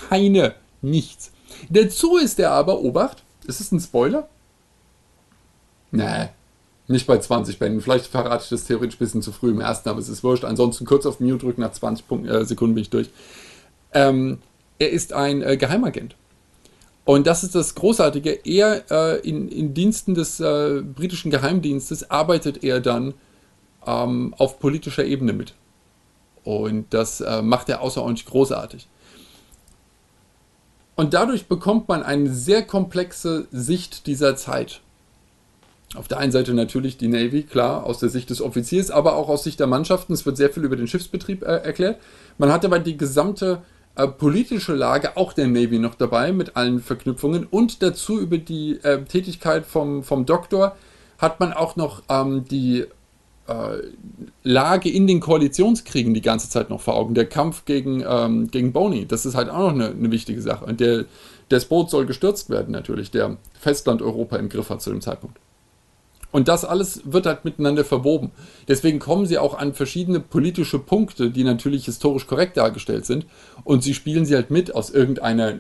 Keine. 0.09 0.55
Nichts. 0.83 1.33
Dazu 1.69 2.17
ist 2.17 2.39
er 2.39 2.53
aber, 2.53 2.81
Obacht, 2.81 3.23
ist 3.47 3.61
es 3.61 3.73
ein 3.73 3.81
Spoiler? 3.81 4.29
Nee, 5.91 6.29
nicht 6.87 7.07
bei 7.07 7.19
20 7.19 7.59
Bänden. 7.59 7.81
Vielleicht 7.81 8.07
verrate 8.07 8.45
ich 8.45 8.51
das 8.51 8.65
theoretisch 8.65 8.97
ein 8.97 8.99
bisschen 8.99 9.23
zu 9.23 9.33
früh 9.33 9.51
im 9.51 9.61
ersten, 9.61 9.89
aber 9.89 9.99
es 9.99 10.09
ist 10.09 10.23
wurscht. 10.23 10.45
Ansonsten 10.45 10.87
kurz 10.87 11.07
auf 11.07 11.21
Mute 11.21 11.39
drücken, 11.39 11.61
nach 11.61 11.73
20 11.73 12.07
Punkt, 12.07 12.29
äh, 12.29 12.45
Sekunden 12.45 12.75
bin 12.75 12.83
ich 12.83 12.91
durch. 12.91 13.11
Ähm, 13.93 14.39
er 14.79 14.91
ist 14.91 15.13
ein 15.13 15.43
äh, 15.43 15.57
Geheimagent. 15.57 16.17
Und 17.05 17.27
das 17.27 17.43
ist 17.43 17.55
das 17.55 17.75
Großartige. 17.75 18.41
Er 18.45 18.85
äh, 18.91 19.29
in, 19.29 19.49
in, 19.49 19.75
Diensten 19.75 20.15
des 20.15 20.39
äh, 20.39 20.83
britischen 20.83 21.31
Geheimdienstes 21.31 22.11
arbeitet 22.11 22.63
er 22.63 22.81
dann 22.81 23.15
ähm, 23.87 24.35
auf 24.39 24.61
politischer 24.61 25.05
Ebene 25.05 25.33
mit. 25.33 25.55
Und 26.45 26.87
das 26.91 27.21
äh, 27.21 27.43
macht 27.43 27.69
er 27.69 27.81
außerordentlich 27.81 28.27
großartig. 28.27 28.89
Und 30.97 31.15
dadurch 31.15 31.47
bekommt 31.47 31.89
man 31.89 32.03
eine 32.03 32.31
sehr 32.31 32.63
komplexe 32.63 33.47
Sicht 33.51 34.07
dieser 34.07 34.37
Zeit. 34.37 34.81
Auf 35.97 36.09
der 36.09 36.19
einen 36.19 36.31
Seite 36.31 36.55
natürlich 36.55 36.99
die 36.99 37.09
Navy, 37.09 37.43
klar, 37.43 37.85
aus 37.85 37.99
der 37.99 38.11
Sicht 38.11 38.31
des 38.31 38.41
Offiziers, 38.41 38.91
aber 38.91 39.17
auch 39.17 39.29
aus 39.29 39.43
Sicht 39.43 39.59
der 39.59 39.67
Mannschaften. 39.67 40.13
Es 40.13 40.25
wird 40.25 40.37
sehr 40.37 40.51
viel 40.51 40.65
über 40.65 40.77
den 40.77 40.87
Schiffsbetrieb 40.87 41.43
äh, 41.43 41.57
erklärt. 41.57 41.99
Man 42.39 42.53
hat 42.53 42.65
aber 42.65 42.79
die 42.79 42.97
gesamte 42.97 43.63
äh, 43.97 44.07
politische 44.07 44.75
Lage 44.75 45.17
auch 45.17 45.33
der 45.33 45.49
Navy 45.49 45.79
noch 45.79 45.97
dabei 45.97 46.33
mit 46.33 46.57
allen 46.57 46.81
Verknüpfungen 46.81 47.47
und 47.47 47.83
dazu 47.83 48.21
über 48.21 48.39
die 48.39 48.79
äh, 48.83 49.03
Tätigkeit 49.05 49.67
vom, 49.67 50.05
vom 50.05 50.27
Doktor 50.27 50.77
hat 51.19 51.41
man 51.41 51.53
auch 51.53 51.75
noch 51.77 52.03
ähm, 52.09 52.45
die 52.45 52.87
Lage 54.43 54.91
in 54.91 55.07
den 55.07 55.21
Koalitionskriegen 55.21 56.15
die 56.15 56.23
ganze 56.23 56.49
Zeit 56.49 56.71
noch 56.71 56.81
vor 56.81 56.95
Augen. 56.95 57.15
Der 57.15 57.27
Kampf 57.27 57.65
gegen, 57.65 58.05
ähm, 58.07 58.51
gegen 58.51 58.73
Boney, 58.73 59.07
das 59.07 59.27
ist 59.27 59.35
halt 59.35 59.51
auch 59.51 59.59
noch 59.59 59.75
eine, 59.75 59.89
eine 59.89 60.11
wichtige 60.11 60.41
Sache. 60.41 60.65
Und 60.65 60.81
der 60.81 61.05
Despot 61.51 61.91
soll 61.91 62.07
gestürzt 62.07 62.51
werden 62.51 62.71
natürlich, 62.71 63.11
der 63.11 63.37
Festland 63.59 64.03
Europa 64.03 64.37
im 64.37 64.49
Griff 64.49 64.71
hat 64.71 64.83
zu 64.83 64.91
dem 64.91 65.01
Zeitpunkt. 65.01 65.39
Und 66.33 66.47
das 66.49 66.65
alles 66.65 67.03
wird 67.05 67.27
halt 67.27 67.45
miteinander 67.45 67.85
verwoben. 67.85 68.31
Deswegen 68.69 69.01
kommen 69.01 69.27
sie 69.27 69.39
auch 69.39 69.59
an 69.59 69.75
verschiedene 69.75 70.21
politische 70.21 70.79
Punkte, 70.79 71.31
die 71.31 71.43
natürlich 71.43 71.87
historisch 71.87 72.27
korrekt 72.27 72.57
dargestellt 72.57 73.05
sind. 73.05 73.27
Und 73.65 73.83
sie 73.83 73.95
spielen 73.95 74.25
sie 74.25 74.37
halt 74.37 74.51
mit 74.51 74.75
aus 74.75 74.91
irgendeiner 74.91 75.55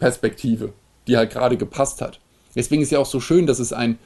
Perspektive, 0.00 0.72
die 1.06 1.16
halt 1.16 1.30
gerade 1.30 1.56
gepasst 1.56 2.00
hat. 2.00 2.18
Deswegen 2.56 2.82
ist 2.82 2.90
ja 2.90 2.98
auch 2.98 3.06
so 3.06 3.20
schön, 3.20 3.46
dass 3.46 3.60
es 3.60 3.72
ein 3.72 3.98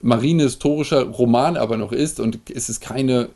marinehistorischer 0.00 1.04
Roman 1.04 1.56
aber 1.56 1.76
noch 1.76 1.92
ist 1.92 2.20
und 2.20 2.38
es 2.52 2.68
ist 2.68 2.80
keine 2.80 3.30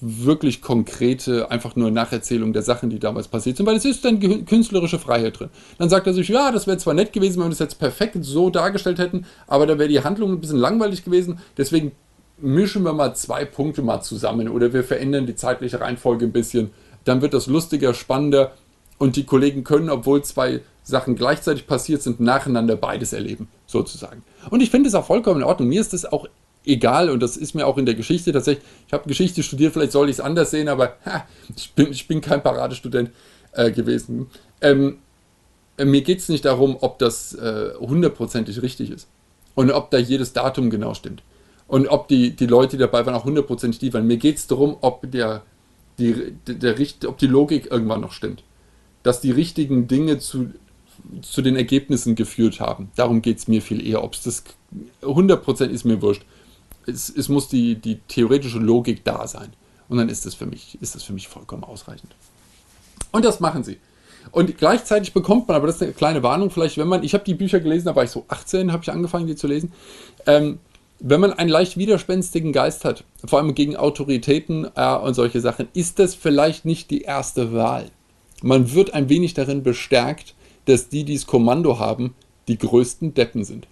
wirklich 0.00 0.62
konkrete, 0.62 1.50
einfach 1.50 1.74
nur 1.74 1.90
Nacherzählung 1.90 2.52
der 2.52 2.62
Sachen, 2.62 2.90
die 2.90 3.00
damals 3.00 3.26
passiert 3.26 3.56
sind, 3.56 3.66
weil 3.66 3.76
es 3.76 3.84
ist 3.84 4.04
dann 4.04 4.20
künstlerische 4.46 5.00
Freiheit 5.00 5.40
drin. 5.40 5.50
Dann 5.78 5.88
sagt 5.88 6.06
er 6.06 6.14
sich, 6.14 6.28
ja, 6.28 6.52
das 6.52 6.66
wäre 6.66 6.78
zwar 6.78 6.94
nett 6.94 7.12
gewesen, 7.12 7.38
wenn 7.38 7.46
wir 7.46 7.50
das 7.50 7.58
jetzt 7.58 7.78
perfekt 7.80 8.16
so 8.20 8.50
dargestellt 8.50 8.98
hätten, 8.98 9.26
aber 9.48 9.66
da 9.66 9.78
wäre 9.78 9.88
die 9.88 10.04
Handlung 10.04 10.32
ein 10.32 10.40
bisschen 10.40 10.58
langweilig 10.58 11.04
gewesen, 11.04 11.40
deswegen 11.56 11.92
mischen 12.38 12.84
wir 12.84 12.92
mal 12.92 13.14
zwei 13.14 13.44
Punkte 13.44 13.82
mal 13.82 14.00
zusammen 14.00 14.48
oder 14.48 14.72
wir 14.72 14.84
verändern 14.84 15.26
die 15.26 15.34
zeitliche 15.34 15.80
Reihenfolge 15.80 16.26
ein 16.26 16.32
bisschen, 16.32 16.70
dann 17.04 17.20
wird 17.20 17.34
das 17.34 17.46
lustiger, 17.46 17.94
spannender 17.94 18.52
und 18.98 19.16
die 19.16 19.24
Kollegen 19.24 19.64
können, 19.64 19.90
obwohl 19.90 20.22
zwei 20.22 20.60
Sachen 20.84 21.16
gleichzeitig 21.16 21.66
passiert 21.66 22.02
sind, 22.02 22.20
nacheinander 22.20 22.76
beides 22.76 23.12
erleben, 23.12 23.48
sozusagen. 23.66 24.22
Und 24.50 24.62
ich 24.62 24.70
finde 24.70 24.88
es 24.88 24.94
auch 24.94 25.06
vollkommen 25.06 25.40
in 25.40 25.46
Ordnung. 25.46 25.68
Mir 25.68 25.80
ist 25.80 25.94
es 25.94 26.04
auch 26.04 26.28
egal 26.66 27.10
und 27.10 27.20
das 27.20 27.36
ist 27.36 27.54
mir 27.54 27.66
auch 27.66 27.78
in 27.78 27.86
der 27.86 27.94
Geschichte 27.94 28.32
tatsächlich. 28.32 28.64
Ich 28.86 28.92
habe 28.92 29.08
Geschichte 29.08 29.42
studiert, 29.42 29.72
vielleicht 29.72 29.92
soll 29.92 30.08
ich 30.08 30.16
es 30.16 30.20
anders 30.20 30.50
sehen, 30.50 30.68
aber 30.68 30.96
ha, 31.04 31.26
ich, 31.56 31.72
bin, 31.72 31.90
ich 31.90 32.06
bin 32.06 32.20
kein 32.20 32.42
Paradestudent 32.42 33.10
äh, 33.52 33.70
gewesen. 33.70 34.26
Ähm, 34.60 34.98
äh, 35.76 35.84
mir 35.84 36.02
geht 36.02 36.20
es 36.20 36.28
nicht 36.28 36.44
darum, 36.44 36.76
ob 36.80 36.98
das 36.98 37.34
äh, 37.34 37.70
hundertprozentig 37.80 38.62
richtig 38.62 38.90
ist 38.90 39.08
und 39.54 39.70
ob 39.70 39.90
da 39.90 39.98
jedes 39.98 40.32
Datum 40.32 40.70
genau 40.70 40.94
stimmt 40.94 41.22
und 41.66 41.88
ob 41.88 42.08
die, 42.08 42.36
die 42.36 42.46
Leute, 42.46 42.76
die 42.76 42.82
dabei 42.82 43.04
waren, 43.06 43.14
auch 43.14 43.24
hundertprozentig 43.24 43.78
die 43.78 43.92
waren. 43.92 44.06
Mir 44.06 44.18
geht 44.18 44.36
es 44.36 44.46
darum, 44.46 44.76
ob, 44.80 45.10
der, 45.10 45.42
die, 45.98 46.34
der, 46.46 46.74
der, 46.74 47.08
ob 47.08 47.18
die 47.18 47.26
Logik 47.26 47.70
irgendwann 47.70 48.00
noch 48.00 48.12
stimmt. 48.12 48.42
Dass 49.02 49.20
die 49.20 49.30
richtigen 49.30 49.86
Dinge 49.86 50.18
zu, 50.18 50.50
zu 51.22 51.42
den 51.42 51.56
Ergebnissen 51.56 52.14
geführt 52.14 52.60
haben. 52.60 52.90
Darum 52.96 53.22
geht 53.22 53.38
es 53.38 53.48
mir 53.48 53.62
viel 53.62 53.86
eher. 53.86 54.02
Ob 54.02 54.14
es 54.14 54.22
das 54.22 54.44
100% 55.02 55.66
ist 55.66 55.84
mir 55.84 56.02
wurscht 56.02 56.24
es, 56.86 57.08
es 57.10 57.28
muss 57.28 57.48
die, 57.48 57.76
die 57.76 57.96
theoretische 58.08 58.58
Logik 58.58 59.04
da 59.04 59.26
sein. 59.26 59.52
Und 59.88 59.98
dann 59.98 60.08
ist 60.08 60.26
das, 60.26 60.34
für 60.34 60.46
mich, 60.46 60.78
ist 60.80 60.94
das 60.94 61.02
für 61.02 61.12
mich 61.12 61.28
vollkommen 61.28 61.64
ausreichend. 61.64 62.14
Und 63.12 63.24
das 63.24 63.40
machen 63.40 63.64
sie. 63.64 63.78
Und 64.30 64.56
gleichzeitig 64.56 65.12
bekommt 65.12 65.48
man, 65.48 65.56
aber 65.56 65.66
das 65.66 65.76
ist 65.76 65.82
eine 65.82 65.92
kleine 65.92 66.22
Warnung, 66.22 66.50
vielleicht, 66.50 66.78
wenn 66.78 66.88
man, 66.88 67.02
ich 67.02 67.12
habe 67.12 67.24
die 67.24 67.34
Bücher 67.34 67.60
gelesen, 67.60 67.86
da 67.86 67.96
war 67.96 68.04
ich 68.04 68.10
so 68.10 68.24
18, 68.28 68.72
habe 68.72 68.82
ich 68.82 68.90
angefangen, 68.90 69.26
die 69.26 69.36
zu 69.36 69.46
lesen. 69.46 69.72
Ähm, 70.26 70.58
wenn 71.00 71.20
man 71.20 71.34
einen 71.34 71.50
leicht 71.50 71.76
widerspenstigen 71.76 72.52
Geist 72.52 72.84
hat, 72.84 73.04
vor 73.24 73.38
allem 73.38 73.54
gegen 73.54 73.76
Autoritäten 73.76 74.66
äh, 74.74 74.96
und 74.96 75.12
solche 75.14 75.40
Sachen, 75.40 75.68
ist 75.74 75.98
das 75.98 76.14
vielleicht 76.14 76.64
nicht 76.64 76.90
die 76.90 77.02
erste 77.02 77.52
Wahl. 77.52 77.90
Man 78.42 78.72
wird 78.72 78.94
ein 78.94 79.10
wenig 79.10 79.34
darin 79.34 79.62
bestärkt, 79.62 80.34
dass 80.66 80.88
die, 80.88 81.04
die 81.04 81.14
das 81.14 81.26
Kommando 81.26 81.78
haben, 81.78 82.14
die 82.48 82.58
größten 82.58 83.14
Deppen 83.14 83.44
sind. 83.44 83.66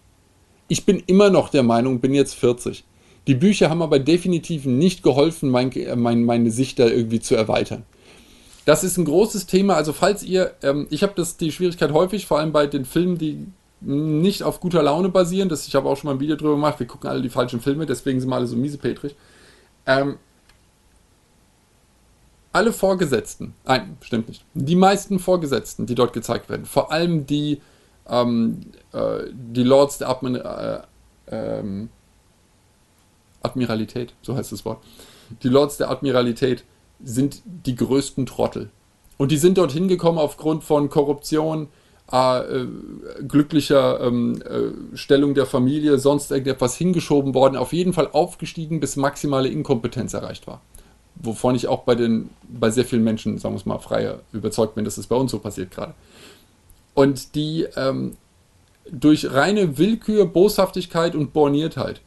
Ich 0.68 0.86
bin 0.86 1.02
immer 1.06 1.30
noch 1.30 1.48
der 1.48 1.62
Meinung, 1.62 2.00
bin 2.00 2.14
jetzt 2.14 2.34
40, 2.34 2.84
die 3.26 3.34
Bücher 3.34 3.70
haben 3.70 3.82
aber 3.82 3.98
definitiv 3.98 4.64
nicht 4.64 5.02
geholfen, 5.02 5.50
mein, 5.50 5.70
mein, 5.96 6.24
meine 6.24 6.50
Sicht 6.50 6.78
da 6.78 6.86
irgendwie 6.86 7.20
zu 7.20 7.36
erweitern. 7.36 7.84
Das 8.64 8.84
ist 8.84 8.96
ein 8.96 9.04
großes 9.04 9.46
Thema. 9.46 9.74
Also 9.74 9.92
falls 9.92 10.22
ihr, 10.22 10.54
ähm, 10.62 10.86
ich 10.90 11.02
habe 11.02 11.14
die 11.40 11.52
Schwierigkeit 11.52 11.92
häufig, 11.92 12.26
vor 12.26 12.38
allem 12.38 12.52
bei 12.52 12.66
den 12.66 12.84
Filmen, 12.84 13.18
die 13.18 13.46
nicht 13.80 14.42
auf 14.42 14.60
guter 14.60 14.82
Laune 14.82 15.08
basieren. 15.08 15.48
Das, 15.48 15.66
ich 15.66 15.74
habe 15.74 15.88
auch 15.88 15.96
schon 15.96 16.08
mal 16.08 16.14
ein 16.14 16.20
Video 16.20 16.36
drüber 16.36 16.54
gemacht. 16.54 16.78
Wir 16.78 16.86
gucken 16.86 17.10
alle 17.10 17.22
die 17.22 17.28
falschen 17.28 17.60
Filme, 17.60 17.86
deswegen 17.86 18.20
sind 18.20 18.28
wir 18.28 18.36
alle 18.36 18.46
so 18.46 18.56
miesepetrig. 18.56 19.16
Ähm, 19.86 20.16
alle 22.52 22.72
Vorgesetzten, 22.72 23.54
nein, 23.64 23.96
stimmt 24.02 24.28
nicht. 24.28 24.44
Die 24.54 24.76
meisten 24.76 25.18
Vorgesetzten, 25.18 25.86
die 25.86 25.94
dort 25.94 26.12
gezeigt 26.12 26.48
werden, 26.50 26.66
vor 26.66 26.92
allem 26.92 27.26
die, 27.26 27.60
ähm, 28.08 28.60
äh, 28.92 29.24
die 29.32 29.62
Lords 29.62 29.98
der 29.98 30.08
Admin, 30.10 30.36
äh, 30.36 30.80
ähm, 31.28 31.88
Admiralität, 33.42 34.14
so 34.22 34.36
heißt 34.36 34.52
das 34.52 34.64
Wort. 34.64 34.82
Die 35.42 35.48
Lords 35.48 35.78
der 35.78 35.90
Admiralität 35.90 36.64
sind 37.02 37.42
die 37.44 37.74
größten 37.74 38.26
Trottel. 38.26 38.70
Und 39.16 39.32
die 39.32 39.36
sind 39.36 39.58
dorthin 39.58 39.88
gekommen 39.88 40.18
aufgrund 40.18 40.64
von 40.64 40.88
Korruption, 40.88 41.68
äh, 42.12 42.40
äh, 42.40 42.68
glücklicher 43.26 44.00
ähm, 44.00 44.42
äh, 44.42 44.96
Stellung 44.96 45.34
der 45.34 45.46
Familie, 45.46 45.98
sonst 45.98 46.30
irgendetwas 46.30 46.76
hingeschoben 46.76 47.32
worden, 47.34 47.56
auf 47.56 47.72
jeden 47.72 47.92
Fall 47.92 48.08
aufgestiegen, 48.12 48.80
bis 48.80 48.96
maximale 48.96 49.48
Inkompetenz 49.48 50.12
erreicht 50.12 50.46
war. 50.46 50.60
Wovon 51.22 51.54
ich 51.54 51.68
auch 51.68 51.84
bei, 51.84 51.94
den, 51.94 52.30
bei 52.48 52.70
sehr 52.70 52.84
vielen 52.84 53.04
Menschen, 53.04 53.38
sagen 53.38 53.54
wir 53.54 53.58
es 53.58 53.66
mal, 53.66 53.78
freier 53.78 54.20
überzeugt 54.32 54.74
bin, 54.74 54.84
dass 54.84 54.94
es 54.94 55.04
das 55.04 55.06
bei 55.06 55.16
uns 55.16 55.30
so 55.30 55.38
passiert 55.38 55.70
gerade. 55.70 55.94
Und 56.94 57.34
die 57.34 57.66
ähm, 57.76 58.16
durch 58.90 59.32
reine 59.32 59.78
Willkür, 59.78 60.26
Boshaftigkeit 60.26 61.14
und 61.14 61.32
Borniertheit 61.32 62.00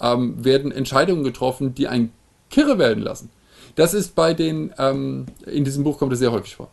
ähm, 0.00 0.44
werden 0.44 0.72
Entscheidungen 0.72 1.24
getroffen, 1.24 1.74
die 1.74 1.88
einen 1.88 2.12
Kirre 2.50 2.78
werden 2.78 3.02
lassen. 3.02 3.30
Das 3.76 3.94
ist 3.94 4.14
bei 4.14 4.34
den, 4.34 4.72
ähm, 4.78 5.26
in 5.46 5.64
diesem 5.64 5.84
Buch 5.84 5.98
kommt 5.98 6.12
es 6.12 6.18
sehr 6.18 6.32
häufig 6.32 6.56
vor. 6.56 6.70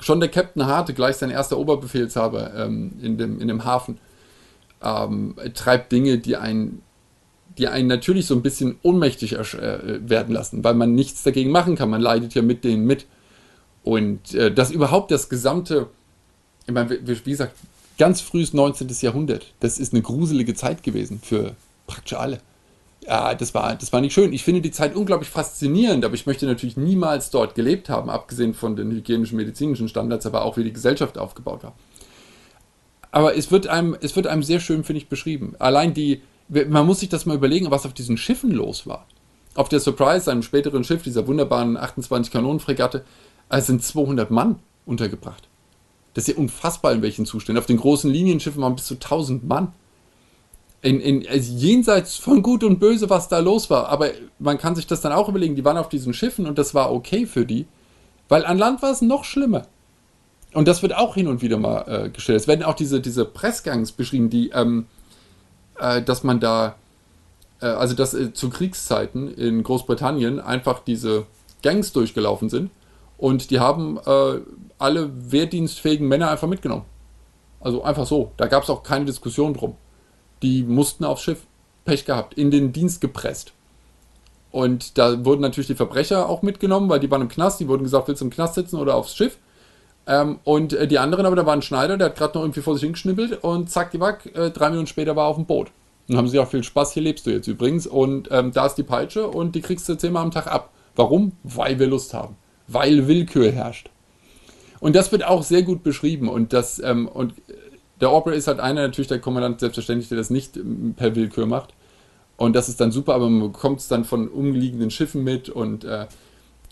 Schon 0.00 0.20
der 0.20 0.28
Captain 0.28 0.66
Harte, 0.66 0.94
gleich 0.94 1.16
sein 1.16 1.30
erster 1.30 1.58
Oberbefehlshaber 1.58 2.54
ähm, 2.54 2.92
in, 3.00 3.18
dem, 3.18 3.40
in 3.40 3.48
dem 3.48 3.64
Hafen, 3.64 3.98
ähm, 4.82 5.36
treibt 5.54 5.92
Dinge, 5.92 6.18
die 6.18 6.36
einen, 6.36 6.82
die 7.58 7.68
einen 7.68 7.88
natürlich 7.88 8.26
so 8.26 8.34
ein 8.34 8.42
bisschen 8.42 8.76
ohnmächtig 8.82 9.34
äh, 9.34 10.08
werden 10.08 10.34
lassen, 10.34 10.64
weil 10.64 10.74
man 10.74 10.94
nichts 10.94 11.22
dagegen 11.22 11.50
machen 11.50 11.76
kann. 11.76 11.90
Man 11.90 12.00
leidet 12.00 12.34
ja 12.34 12.42
mit 12.42 12.64
denen 12.64 12.86
mit. 12.86 13.06
Und 13.84 14.34
äh, 14.34 14.52
das 14.52 14.70
überhaupt 14.70 15.10
das 15.10 15.28
gesamte, 15.28 15.88
ich 16.66 16.72
meine, 16.72 16.90
wie, 16.90 17.26
wie 17.26 17.30
gesagt, 17.30 17.54
ganz 17.98 18.20
frühes 18.20 18.52
19. 18.52 18.88
Jahrhundert, 19.00 19.52
das 19.60 19.78
ist 19.78 19.92
eine 19.92 20.02
gruselige 20.02 20.54
Zeit 20.54 20.82
gewesen 20.82 21.20
für 21.22 21.54
praktisch 21.86 22.14
alle. 22.14 22.38
Ja, 23.06 23.34
das 23.34 23.52
war, 23.52 23.74
das 23.74 23.92
war 23.92 24.00
nicht 24.00 24.14
schön. 24.14 24.32
Ich 24.32 24.44
finde 24.44 24.60
die 24.60 24.70
Zeit 24.70 24.94
unglaublich 24.94 25.28
faszinierend, 25.28 26.04
aber 26.04 26.14
ich 26.14 26.26
möchte 26.26 26.46
natürlich 26.46 26.76
niemals 26.76 27.30
dort 27.30 27.56
gelebt 27.56 27.88
haben, 27.88 28.08
abgesehen 28.08 28.54
von 28.54 28.76
den 28.76 28.92
hygienischen, 28.92 29.36
medizinischen 29.36 29.88
Standards, 29.88 30.24
aber 30.24 30.44
auch 30.44 30.56
wie 30.56 30.64
die 30.64 30.72
Gesellschaft 30.72 31.18
aufgebaut 31.18 31.64
war. 31.64 31.74
Aber 33.10 33.36
es 33.36 33.50
wird 33.50 33.66
einem, 33.66 33.96
es 34.00 34.14
wird 34.14 34.28
einem 34.28 34.42
sehr 34.42 34.60
schön, 34.60 34.84
finde 34.84 34.98
ich, 35.02 35.08
beschrieben. 35.08 35.54
Allein 35.58 35.94
die, 35.94 36.22
man 36.48 36.86
muss 36.86 37.00
sich 37.00 37.08
das 37.08 37.26
mal 37.26 37.36
überlegen, 37.36 37.70
was 37.70 37.86
auf 37.86 37.94
diesen 37.94 38.16
Schiffen 38.16 38.50
los 38.50 38.86
war. 38.86 39.06
Auf 39.54 39.68
der 39.68 39.80
Surprise, 39.80 40.30
einem 40.30 40.42
späteren 40.42 40.84
Schiff, 40.84 41.02
dieser 41.02 41.26
wunderbaren 41.26 41.76
28 41.76 42.32
Kanonenfregatte, 42.32 43.04
sind 43.58 43.82
200 43.82 44.30
Mann 44.30 44.58
untergebracht. 44.86 45.48
Das 46.14 46.28
ist 46.28 46.34
ja 46.34 46.40
unfassbar, 46.40 46.92
in 46.92 47.02
welchen 47.02 47.26
Zuständen. 47.26 47.60
Auf 47.60 47.66
den 47.66 47.76
großen 47.78 48.10
Linienschiffen 48.10 48.62
waren 48.62 48.76
bis 48.76 48.86
zu 48.86 48.94
1000 48.94 49.46
Mann 49.46 49.72
in, 50.82 51.00
in, 51.00 51.26
also 51.28 51.54
jenseits 51.54 52.16
von 52.16 52.42
Gut 52.42 52.64
und 52.64 52.80
Böse, 52.80 53.08
was 53.08 53.28
da 53.28 53.38
los 53.38 53.70
war. 53.70 53.88
Aber 53.88 54.10
man 54.38 54.58
kann 54.58 54.74
sich 54.74 54.86
das 54.86 55.00
dann 55.00 55.12
auch 55.12 55.28
überlegen, 55.28 55.54
die 55.54 55.64
waren 55.64 55.76
auf 55.76 55.88
diesen 55.88 56.12
Schiffen 56.12 56.46
und 56.46 56.58
das 56.58 56.74
war 56.74 56.92
okay 56.92 57.24
für 57.24 57.46
die, 57.46 57.66
weil 58.28 58.44
an 58.44 58.58
Land 58.58 58.82
war 58.82 58.90
es 58.90 59.00
noch 59.00 59.24
schlimmer. 59.24 59.62
Und 60.52 60.68
das 60.68 60.82
wird 60.82 60.94
auch 60.94 61.14
hin 61.14 61.28
und 61.28 61.40
wieder 61.40 61.56
mal 61.56 61.84
äh, 61.86 62.10
gestellt. 62.10 62.40
Es 62.40 62.48
werden 62.48 62.62
auch 62.62 62.74
diese, 62.74 63.00
diese 63.00 63.24
Pressgangs 63.24 63.92
beschrieben, 63.92 64.28
die, 64.28 64.50
ähm, 64.50 64.86
äh, 65.82 66.02
dass 66.02 66.24
man 66.24 66.40
da, 66.40 66.76
äh, 67.60 67.66
also 67.66 67.94
dass 67.94 68.14
äh, 68.14 68.32
zu 68.32 68.50
Kriegszeiten 68.50 69.34
in 69.34 69.62
Großbritannien 69.62 70.40
einfach 70.40 70.80
diese 70.80 71.26
Gangs 71.62 71.92
durchgelaufen 71.92 72.48
sind 72.48 72.70
und 73.18 73.50
die 73.50 73.60
haben 73.60 73.98
äh, 74.06 74.40
alle 74.78 75.10
wehrdienstfähigen 75.30 76.08
Männer 76.08 76.30
einfach 76.30 76.48
mitgenommen. 76.48 76.84
Also 77.60 77.82
einfach 77.84 78.06
so. 78.06 78.32
Da 78.36 78.46
gab 78.46 78.64
es 78.64 78.70
auch 78.70 78.82
keine 78.82 79.04
Diskussion 79.04 79.54
drum 79.54 79.76
die 80.42 80.62
mussten 80.64 81.04
aufs 81.04 81.22
Schiff. 81.22 81.46
Pech 81.84 82.04
gehabt, 82.04 82.34
in 82.34 82.52
den 82.52 82.72
Dienst 82.72 83.00
gepresst. 83.00 83.52
Und 84.52 84.98
da 84.98 85.24
wurden 85.24 85.40
natürlich 85.40 85.66
die 85.66 85.74
Verbrecher 85.74 86.28
auch 86.28 86.42
mitgenommen, 86.42 86.88
weil 86.88 87.00
die 87.00 87.10
waren 87.10 87.22
im 87.22 87.28
Knast. 87.28 87.58
Die 87.58 87.66
wurden 87.66 87.82
gesagt, 87.82 88.06
willst 88.06 88.20
du 88.20 88.26
im 88.26 88.30
Knast 88.30 88.54
sitzen 88.54 88.76
oder 88.76 88.94
aufs 88.94 89.16
Schiff? 89.16 89.38
Ähm, 90.06 90.40
und 90.44 90.72
äh, 90.72 90.88
die 90.88 90.98
anderen, 90.98 91.26
aber 91.26 91.36
da 91.36 91.46
war 91.46 91.54
ein 91.54 91.62
Schneider, 91.62 91.96
der 91.96 92.08
hat 92.08 92.16
gerade 92.16 92.36
noch 92.36 92.44
irgendwie 92.44 92.60
vor 92.60 92.74
sich 92.74 92.82
hingeschnippelt 92.82 93.44
und 93.44 93.70
zack, 93.70 93.92
die 93.92 94.00
Wack, 94.00 94.26
äh, 94.34 94.50
drei 94.50 94.70
Minuten 94.70 94.86
später 94.86 95.14
war 95.16 95.26
er 95.26 95.28
auf 95.28 95.36
dem 95.36 95.46
Boot. 95.46 95.70
Und 96.08 96.16
haben 96.16 96.28
sie 96.28 96.38
auch 96.40 96.48
viel 96.48 96.64
Spaß, 96.64 96.92
hier 96.92 97.02
lebst 97.02 97.26
du 97.26 97.30
jetzt 97.30 97.46
übrigens. 97.46 97.86
Und 97.86 98.28
ähm, 98.32 98.52
da 98.52 98.66
ist 98.66 98.74
die 98.74 98.82
Peitsche 98.82 99.28
und 99.28 99.54
die 99.54 99.60
kriegst 99.60 99.88
du 99.88 99.94
zehnmal 99.94 100.24
am 100.24 100.32
Tag 100.32 100.46
ab. 100.48 100.70
Warum? 100.96 101.32
Weil 101.44 101.78
wir 101.78 101.86
Lust 101.86 102.12
haben. 102.12 102.36
Weil 102.66 103.06
Willkür 103.06 103.50
herrscht. 103.52 103.88
Und 104.80 104.96
das 104.96 105.12
wird 105.12 105.24
auch 105.24 105.44
sehr 105.44 105.62
gut 105.62 105.84
beschrieben. 105.84 106.28
Und 106.28 106.52
das, 106.52 106.80
ähm, 106.80 107.06
und 107.06 107.34
der 108.00 108.12
Opera 108.12 108.34
ist 108.34 108.48
halt 108.48 108.58
einer, 108.58 108.82
natürlich 108.82 109.08
der 109.08 109.20
Kommandant, 109.20 109.60
selbstverständlich, 109.60 110.08
der 110.08 110.18
das 110.18 110.28
nicht 110.28 110.56
ähm, 110.56 110.94
per 110.96 111.14
Willkür 111.14 111.46
macht. 111.46 111.72
Und 112.36 112.56
das 112.56 112.68
ist 112.68 112.80
dann 112.80 112.90
super, 112.90 113.14
aber 113.14 113.30
man 113.30 113.52
bekommt 113.52 113.78
es 113.78 113.88
dann 113.88 114.04
von 114.04 114.26
umliegenden 114.26 114.90
Schiffen 114.90 115.22
mit 115.22 115.48
und 115.48 115.84
äh, 115.84 116.06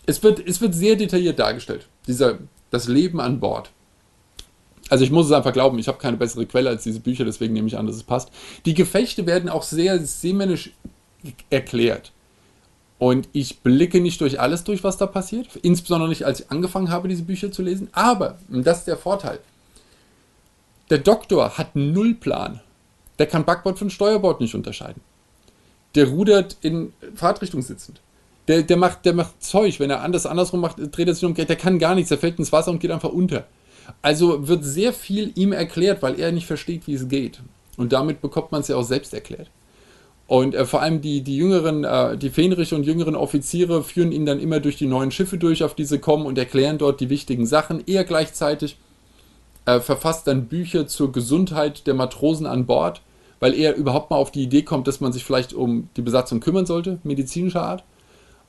es, 0.05 0.21
wird, 0.23 0.45
es 0.45 0.59
wird 0.59 0.75
sehr 0.75 0.97
detailliert 0.97 1.39
dargestellt. 1.39 1.87
Dieser, 2.07 2.39
das 2.71 2.87
Leben 2.87 3.19
an 3.19 3.39
Bord. 3.39 3.71
Also 4.89 5.03
ich 5.03 5.11
muss 5.11 5.27
es 5.27 5.31
einfach 5.31 5.53
glauben, 5.53 5.79
ich 5.79 5.87
habe 5.87 5.99
keine 5.99 6.17
bessere 6.17 6.45
Quelle 6.45 6.69
als 6.69 6.83
diese 6.83 6.99
Bücher, 6.99 7.23
deswegen 7.23 7.53
nehme 7.53 7.67
ich 7.67 7.77
an, 7.77 7.87
dass 7.87 7.95
es 7.95 8.03
passt. 8.03 8.29
Die 8.65 8.73
Gefechte 8.73 9.25
werden 9.25 9.49
auch 9.49 9.63
sehr 9.63 9.99
seemännisch 10.03 10.71
erklärt. 11.49 12.11
Und 12.99 13.29
ich 13.31 13.59
blicke 13.59 13.99
nicht 14.01 14.21
durch 14.21 14.39
alles 14.39 14.63
durch, 14.63 14.83
was 14.83 14.97
da 14.97 15.07
passiert, 15.07 15.55
insbesondere 15.61 16.09
nicht, 16.09 16.23
als 16.23 16.41
ich 16.41 16.51
angefangen 16.51 16.91
habe, 16.91 17.07
diese 17.07 17.23
Bücher 17.23 17.51
zu 17.51 17.61
lesen. 17.61 17.89
Aber, 17.93 18.37
und 18.49 18.67
das 18.67 18.79
ist 18.79 18.87
der 18.87 18.97
Vorteil, 18.97 19.39
der 20.89 20.99
Doktor 20.99 21.57
hat 21.57 21.75
null 21.75 22.13
Plan. 22.13 22.59
Der 23.17 23.27
kann 23.27 23.45
Backbord 23.45 23.79
von 23.79 23.89
Steuerbord 23.89 24.41
nicht 24.41 24.55
unterscheiden. 24.55 25.01
Der 25.95 26.09
rudert 26.09 26.57
in 26.61 26.91
Fahrtrichtung 27.15 27.61
sitzend. 27.61 28.01
Der, 28.51 28.63
der, 28.63 28.75
macht, 28.75 29.05
der 29.05 29.13
macht 29.13 29.41
Zeug. 29.41 29.79
Wenn 29.79 29.89
er 29.89 30.01
anders 30.01 30.25
andersrum 30.25 30.59
macht, 30.59 30.75
dreht 30.77 31.07
er 31.07 31.13
sich 31.13 31.23
um. 31.23 31.33
Der 31.33 31.55
kann 31.55 31.79
gar 31.79 31.95
nichts. 31.95 32.09
Der 32.09 32.17
fällt 32.17 32.37
ins 32.37 32.51
Wasser 32.51 32.71
und 32.71 32.81
geht 32.81 32.91
einfach 32.91 33.13
unter. 33.13 33.45
Also 34.01 34.45
wird 34.45 34.65
sehr 34.65 34.91
viel 34.91 35.31
ihm 35.35 35.53
erklärt, 35.53 36.01
weil 36.01 36.19
er 36.19 36.33
nicht 36.33 36.47
versteht, 36.47 36.85
wie 36.85 36.93
es 36.93 37.07
geht. 37.07 37.39
Und 37.77 37.93
damit 37.93 38.19
bekommt 38.19 38.51
man 38.51 38.59
es 38.59 38.67
ja 38.67 38.75
auch 38.75 38.83
selbst 38.83 39.13
erklärt. 39.13 39.49
Und 40.27 40.53
äh, 40.53 40.65
vor 40.65 40.81
allem 40.81 40.99
die, 40.99 41.21
die 41.21 41.37
jüngeren, 41.37 41.85
äh, 41.85 42.17
die 42.17 42.29
Fähnriche 42.29 42.75
und 42.75 42.83
jüngeren 42.83 43.15
Offiziere 43.15 43.83
führen 43.83 44.11
ihn 44.11 44.25
dann 44.25 44.41
immer 44.41 44.59
durch 44.59 44.75
die 44.75 44.85
neuen 44.85 45.11
Schiffe 45.11 45.37
durch, 45.37 45.63
auf 45.63 45.73
die 45.73 45.85
sie 45.85 45.99
kommen 45.99 46.25
und 46.25 46.37
erklären 46.37 46.77
dort 46.77 46.99
die 46.99 47.09
wichtigen 47.09 47.45
Sachen. 47.45 47.81
Er 47.87 48.03
gleichzeitig 48.03 48.75
äh, 49.65 49.79
verfasst 49.79 50.27
dann 50.27 50.47
Bücher 50.47 50.87
zur 50.87 51.13
Gesundheit 51.13 51.87
der 51.87 51.93
Matrosen 51.93 52.45
an 52.45 52.65
Bord, 52.65 53.01
weil 53.39 53.53
er 53.53 53.75
überhaupt 53.75 54.09
mal 54.11 54.17
auf 54.17 54.31
die 54.31 54.43
Idee 54.43 54.63
kommt, 54.63 54.87
dass 54.87 54.99
man 54.99 55.13
sich 55.13 55.23
vielleicht 55.23 55.53
um 55.53 55.87
die 55.95 56.01
Besatzung 56.01 56.41
kümmern 56.41 56.65
sollte, 56.65 56.99
medizinischer 57.03 57.63
Art. 57.63 57.85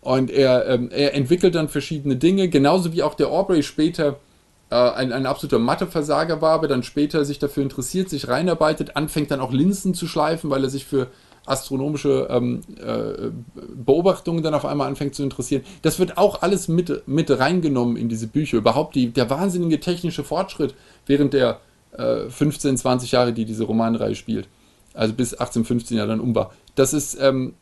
Und 0.02 0.30
er, 0.30 0.66
ähm, 0.66 0.90
er 0.90 1.14
entwickelt 1.14 1.54
dann 1.54 1.68
verschiedene 1.68 2.16
Dinge, 2.16 2.48
genauso 2.48 2.92
wie 2.92 3.02
auch 3.02 3.14
der 3.14 3.28
Aubrey 3.28 3.62
später 3.62 4.18
äh, 4.70 4.74
ein, 4.74 5.12
ein 5.12 5.26
absoluter 5.26 5.60
Matheversager 5.60 6.42
war, 6.42 6.52
aber 6.52 6.66
dann 6.66 6.82
später 6.82 7.24
sich 7.24 7.38
dafür 7.38 7.62
interessiert, 7.62 8.10
sich 8.10 8.26
reinarbeitet, 8.26 8.96
anfängt 8.96 9.30
dann 9.30 9.40
auch 9.40 9.52
Linsen 9.52 9.94
zu 9.94 10.08
schleifen, 10.08 10.50
weil 10.50 10.64
er 10.64 10.70
sich 10.70 10.86
für 10.86 11.06
astronomische 11.46 12.26
ähm, 12.30 12.60
äh, 12.84 13.30
Beobachtungen 13.74 14.42
dann 14.42 14.54
auf 14.54 14.64
einmal 14.64 14.88
anfängt 14.88 15.14
zu 15.14 15.22
interessieren. 15.22 15.62
Das 15.82 15.98
wird 15.98 16.18
auch 16.18 16.42
alles 16.42 16.68
mit, 16.68 17.06
mit 17.06 17.30
reingenommen 17.30 17.96
in 17.96 18.08
diese 18.08 18.26
Bücher. 18.26 18.58
Überhaupt 18.58 18.94
die, 18.96 19.10
der 19.10 19.30
wahnsinnige 19.30 19.78
technische 19.78 20.24
Fortschritt 20.24 20.74
während 21.06 21.32
der 21.32 21.60
äh, 21.96 22.28
15, 22.28 22.76
20 22.76 23.12
Jahre, 23.12 23.32
die 23.32 23.44
diese 23.44 23.64
Romanreihe 23.64 24.14
spielt. 24.14 24.48
Also 24.94 25.14
bis 25.14 25.32
1815 25.32 25.96
ja 25.96 26.06
dann 26.06 26.20
um 26.20 26.34
war. 26.34 26.52
Das 26.74 26.92
ist, 26.92 27.18
ähm, 27.20 27.54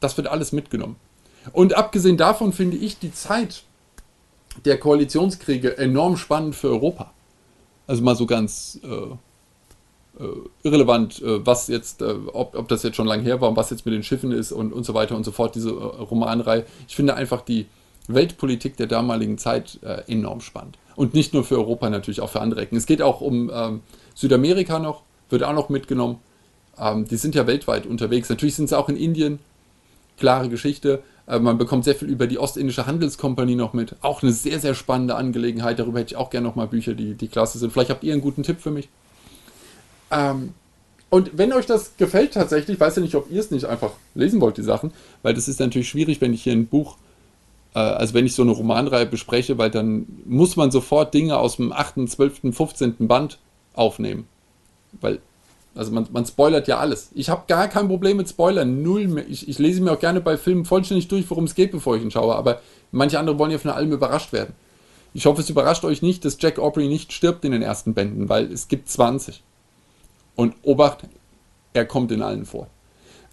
das 0.00 0.16
wird 0.16 0.26
alles 0.26 0.52
mitgenommen. 0.52 0.96
Und 1.52 1.74
abgesehen 1.74 2.16
davon 2.16 2.52
finde 2.52 2.76
ich 2.76 2.98
die 2.98 3.12
Zeit 3.12 3.64
der 4.64 4.78
Koalitionskriege 4.78 5.78
enorm 5.78 6.16
spannend 6.16 6.54
für 6.54 6.68
Europa. 6.68 7.12
Also 7.86 8.02
mal 8.02 8.14
so 8.14 8.26
ganz 8.26 8.78
äh, 8.84 9.16
äh, 10.20 10.26
irrelevant, 10.62 11.22
äh, 11.22 11.44
was 11.44 11.68
jetzt, 11.68 12.02
äh, 12.02 12.14
ob, 12.32 12.54
ob 12.54 12.68
das 12.68 12.82
jetzt 12.82 12.96
schon 12.96 13.06
lange 13.06 13.22
her 13.22 13.40
war 13.40 13.48
und 13.48 13.56
was 13.56 13.70
jetzt 13.70 13.86
mit 13.86 13.94
den 13.94 14.02
Schiffen 14.02 14.30
ist 14.30 14.52
und, 14.52 14.72
und 14.72 14.84
so 14.84 14.92
weiter 14.92 15.16
und 15.16 15.24
so 15.24 15.32
fort, 15.32 15.54
diese 15.54 15.70
Romanreihe. 15.70 16.66
Ich 16.86 16.94
finde 16.94 17.14
einfach 17.14 17.40
die 17.40 17.66
Weltpolitik 18.08 18.76
der 18.76 18.88
damaligen 18.88 19.38
Zeit 19.38 19.78
enorm 20.08 20.40
spannend. 20.40 20.76
Und 20.96 21.14
nicht 21.14 21.32
nur 21.32 21.44
für 21.44 21.56
Europa, 21.56 21.88
natürlich 21.88 22.20
auch 22.20 22.30
für 22.30 22.40
andere 22.40 22.62
Ecken. 22.62 22.76
Es 22.76 22.86
geht 22.86 23.00
auch 23.00 23.20
um 23.20 23.50
ähm, 23.54 23.80
Südamerika 24.14 24.80
noch, 24.80 25.02
wird 25.30 25.44
auch 25.44 25.54
noch 25.54 25.68
mitgenommen. 25.68 26.18
Ähm, 26.78 27.06
die 27.06 27.16
sind 27.16 27.34
ja 27.34 27.46
weltweit 27.46 27.86
unterwegs. 27.86 28.28
Natürlich 28.28 28.56
sind 28.56 28.68
sie 28.68 28.76
auch 28.76 28.88
in 28.88 28.96
Indien. 28.96 29.38
Klare 30.18 30.48
Geschichte. 30.48 31.02
Äh, 31.26 31.38
man 31.38 31.58
bekommt 31.58 31.84
sehr 31.84 31.94
viel 31.94 32.08
über 32.08 32.26
die 32.26 32.38
Ostindische 32.38 32.86
Handelskompanie 32.86 33.56
noch 33.56 33.72
mit. 33.72 33.96
Auch 34.00 34.22
eine 34.22 34.32
sehr, 34.32 34.60
sehr 34.60 34.74
spannende 34.74 35.14
Angelegenheit. 35.14 35.78
Darüber 35.78 36.00
hätte 36.00 36.14
ich 36.14 36.16
auch 36.16 36.30
gerne 36.30 36.46
noch 36.46 36.56
mal 36.56 36.66
Bücher, 36.66 36.94
die, 36.94 37.14
die 37.14 37.28
klasse 37.28 37.58
sind. 37.58 37.72
Vielleicht 37.72 37.90
habt 37.90 38.04
ihr 38.04 38.12
einen 38.12 38.22
guten 38.22 38.42
Tipp 38.42 38.60
für 38.60 38.70
mich. 38.70 38.88
Ähm, 40.10 40.54
und 41.10 41.36
wenn 41.36 41.52
euch 41.52 41.66
das 41.66 41.96
gefällt 41.98 42.34
tatsächlich, 42.34 42.80
weiß 42.80 42.96
ja 42.96 43.02
nicht, 43.02 43.14
ob 43.14 43.30
ihr 43.30 43.40
es 43.40 43.50
nicht 43.50 43.66
einfach 43.66 43.92
lesen 44.14 44.40
wollt, 44.40 44.56
die 44.56 44.62
Sachen, 44.62 44.92
weil 45.22 45.34
das 45.34 45.46
ist 45.46 45.60
natürlich 45.60 45.88
schwierig, 45.88 46.20
wenn 46.20 46.32
ich 46.32 46.42
hier 46.42 46.54
ein 46.54 46.66
Buch, 46.66 46.96
äh, 47.74 47.80
also 47.80 48.14
wenn 48.14 48.24
ich 48.24 48.34
so 48.34 48.42
eine 48.42 48.52
Romanreihe 48.52 49.06
bespreche, 49.06 49.58
weil 49.58 49.70
dann 49.70 50.06
muss 50.24 50.56
man 50.56 50.70
sofort 50.70 51.12
Dinge 51.12 51.36
aus 51.36 51.56
dem 51.56 51.72
8., 51.72 52.08
12., 52.08 52.54
15. 52.54 53.08
Band 53.08 53.38
aufnehmen. 53.74 54.26
Weil, 55.00 55.20
also 55.74 55.90
man, 55.92 56.06
man 56.12 56.26
spoilert 56.26 56.68
ja 56.68 56.78
alles. 56.78 57.10
Ich 57.14 57.30
habe 57.30 57.44
gar 57.48 57.68
kein 57.68 57.88
Problem 57.88 58.18
mit 58.18 58.28
Spoilern, 58.28 58.82
null. 58.82 59.08
Mehr. 59.08 59.28
Ich, 59.28 59.48
ich 59.48 59.58
lese 59.58 59.80
mir 59.80 59.92
auch 59.92 60.00
gerne 60.00 60.20
bei 60.20 60.36
Filmen 60.36 60.64
vollständig 60.64 61.08
durch, 61.08 61.28
worum 61.30 61.44
es 61.44 61.54
geht, 61.54 61.72
bevor 61.72 61.96
ich 61.96 62.02
ihn 62.02 62.10
schaue, 62.10 62.34
aber 62.34 62.60
manche 62.90 63.18
andere 63.18 63.38
wollen 63.38 63.50
ja 63.50 63.58
von 63.58 63.70
allem 63.70 63.92
überrascht 63.92 64.32
werden. 64.32 64.54
Ich 65.14 65.26
hoffe, 65.26 65.42
es 65.42 65.50
überrascht 65.50 65.84
euch 65.84 66.02
nicht, 66.02 66.24
dass 66.24 66.38
Jack 66.40 66.58
Aubrey 66.58 66.88
nicht 66.88 67.12
stirbt 67.12 67.44
in 67.44 67.52
den 67.52 67.62
ersten 67.62 67.94
Bänden, 67.94 68.28
weil 68.28 68.50
es 68.50 68.68
gibt 68.68 68.88
20. 68.88 69.42
Und 70.36 70.54
Obacht, 70.62 71.00
er 71.74 71.84
kommt 71.84 72.12
in 72.12 72.22
allen 72.22 72.46
vor. 72.46 72.68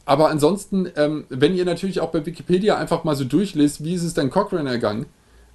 Aber 0.06 0.30
ansonsten, 0.30 0.90
ähm, 0.96 1.26
wenn 1.30 1.56
ihr 1.56 1.66
natürlich 1.66 2.00
auch 2.00 2.10
bei 2.10 2.26
Wikipedia 2.26 2.78
einfach 2.78 3.04
mal 3.04 3.16
so 3.16 3.24
durchlest, 3.26 3.84
wie 3.84 3.94
ist 3.94 4.04
es 4.04 4.14
denn 4.14 4.30
Cochrane 4.30 4.70
ergangen? 4.70 5.06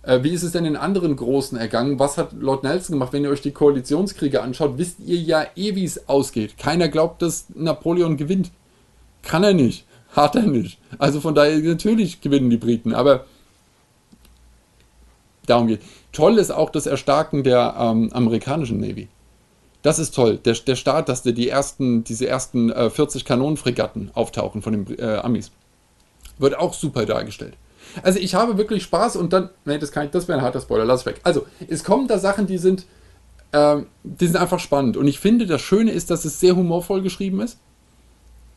Äh, 0.06 0.22
wie 0.22 0.30
ist 0.30 0.42
es 0.42 0.52
denn 0.52 0.64
in 0.64 0.76
anderen 0.76 1.16
Großen 1.16 1.56
ergangen? 1.56 1.98
Was 1.98 2.18
hat 2.18 2.32
Lord 2.32 2.62
Nelson 2.62 2.94
gemacht? 2.94 3.12
Wenn 3.12 3.24
ihr 3.24 3.30
euch 3.30 3.42
die 3.42 3.52
Koalitionskriege 3.52 4.42
anschaut, 4.42 4.76
wisst 4.76 5.00
ihr 5.00 5.18
ja 5.18 5.46
eh, 5.56 5.74
wie 5.74 5.84
es 5.84 6.08
ausgeht. 6.08 6.58
Keiner 6.58 6.88
glaubt, 6.88 7.22
dass 7.22 7.46
Napoleon 7.54 8.16
gewinnt. 8.16 8.50
Kann 9.22 9.44
er 9.44 9.54
nicht. 9.54 9.86
Hat 10.14 10.36
er 10.36 10.42
nicht. 10.42 10.78
Also 10.98 11.20
von 11.20 11.34
daher, 11.34 11.58
natürlich 11.58 12.20
gewinnen 12.20 12.50
die 12.50 12.56
Briten, 12.56 12.94
aber 12.94 13.24
darum 15.46 15.66
geht. 15.66 15.80
Toll 16.12 16.38
ist 16.38 16.52
auch 16.52 16.70
das 16.70 16.86
Erstarken 16.86 17.42
der 17.42 17.74
ähm, 17.78 18.10
amerikanischen 18.12 18.78
Navy. 18.78 19.08
Das 19.82 19.98
ist 19.98 20.14
toll. 20.14 20.38
Der, 20.38 20.54
der 20.54 20.76
Start, 20.76 21.08
dass 21.08 21.22
die 21.22 21.48
ersten, 21.48 22.04
diese 22.04 22.26
ersten 22.28 22.70
äh, 22.70 22.90
40 22.90 23.24
Kanonenfregatten 23.24 24.10
auftauchen 24.14 24.62
von 24.62 24.72
den 24.72 24.98
äh, 24.98 25.16
Amis, 25.16 25.50
wird 26.38 26.56
auch 26.56 26.74
super 26.74 27.06
dargestellt. 27.06 27.54
Also 28.02 28.18
ich 28.18 28.34
habe 28.34 28.58
wirklich 28.58 28.82
Spaß 28.82 29.16
und 29.16 29.32
dann, 29.32 29.50
nee, 29.64 29.78
das, 29.78 29.90
das 29.90 30.28
wäre 30.28 30.38
ein 30.38 30.44
harter 30.44 30.60
Spoiler, 30.60 30.84
lass 30.84 31.06
weg. 31.06 31.20
Also 31.22 31.46
es 31.68 31.84
kommen 31.84 32.08
da 32.08 32.18
Sachen, 32.18 32.46
die 32.46 32.58
sind, 32.58 32.86
ähm, 33.52 33.86
die 34.02 34.26
sind 34.26 34.36
einfach 34.36 34.60
spannend 34.60 34.96
und 34.96 35.06
ich 35.08 35.18
finde, 35.18 35.46
das 35.46 35.60
Schöne 35.60 35.92
ist, 35.92 36.10
dass 36.10 36.24
es 36.24 36.40
sehr 36.40 36.56
humorvoll 36.56 37.02
geschrieben 37.02 37.40
ist. 37.40 37.58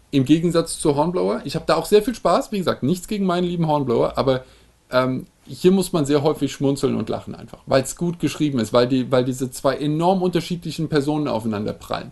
Im 0.10 0.24
Gegensatz 0.24 0.80
zu 0.80 0.96
Hornblower. 0.96 1.42
Ich 1.44 1.56
habe 1.56 1.66
da 1.68 1.76
auch 1.76 1.86
sehr 1.86 2.02
viel 2.02 2.16
Spaß, 2.16 2.52
wie 2.54 2.60
gesagt, 2.60 2.82
nichts 2.82 3.08
gegen 3.08 3.26
meinen 3.26 3.44
lieben 3.44 3.68
Hornblower, 3.68 4.18
aber 4.18 4.44
ähm, 4.90 5.28
hier 5.46 5.72
muss 5.72 5.94
man 5.94 6.06
sehr 6.06 6.24
häufig 6.24 6.52
schmunzeln 6.52 6.96
und 6.96 7.10
lachen 7.10 7.36
einfach, 7.36 7.60
weil 7.66 7.84
es 7.84 7.96
gut 7.96 8.20
geschrieben 8.20 8.60
ist, 8.60 8.74
weil, 8.74 8.88
die, 8.88 9.12
weil 9.12 9.26
diese 9.26 9.52
zwei 9.52 9.76
enorm 9.76 10.22
unterschiedlichen 10.22 10.90
Personen 10.90 11.28
aufeinander 11.28 11.74
prallen 11.74 12.12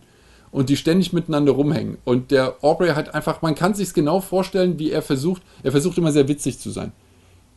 und 0.51 0.69
die 0.69 0.77
ständig 0.77 1.11
miteinander 1.11 1.51
rumhängen. 1.51 1.97
Und 2.05 2.31
der 2.31 2.55
Aubrey 2.61 2.91
hat 2.91 3.13
einfach, 3.13 3.41
man 3.41 3.55
kann 3.55 3.73
sich 3.73 3.93
genau 3.93 4.21
vorstellen, 4.21 4.79
wie 4.79 4.89
er 4.89 5.01
versucht, 5.01 5.41
er 5.63 5.71
versucht 5.71 5.97
immer 5.97 6.13
sehr 6.13 6.29
witzig 6.29 6.59
zu 6.59 6.71
sein. 6.71 6.93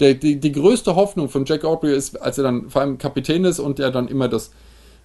Der, 0.01 0.15
die, 0.15 0.39
die 0.39 0.53
größte 0.53 0.95
Hoffnung 0.95 1.29
von 1.29 1.45
Jack 1.45 1.65
Aubrey 1.65 1.95
ist, 1.95 2.21
als 2.21 2.39
er 2.39 2.45
dann 2.45 2.71
vor 2.71 2.83
allem 2.83 2.99
Kapitän 2.99 3.45
ist 3.45 3.59
und 3.59 3.79
der 3.79 3.91
dann 3.91 4.09
immer 4.09 4.29
das 4.29 4.53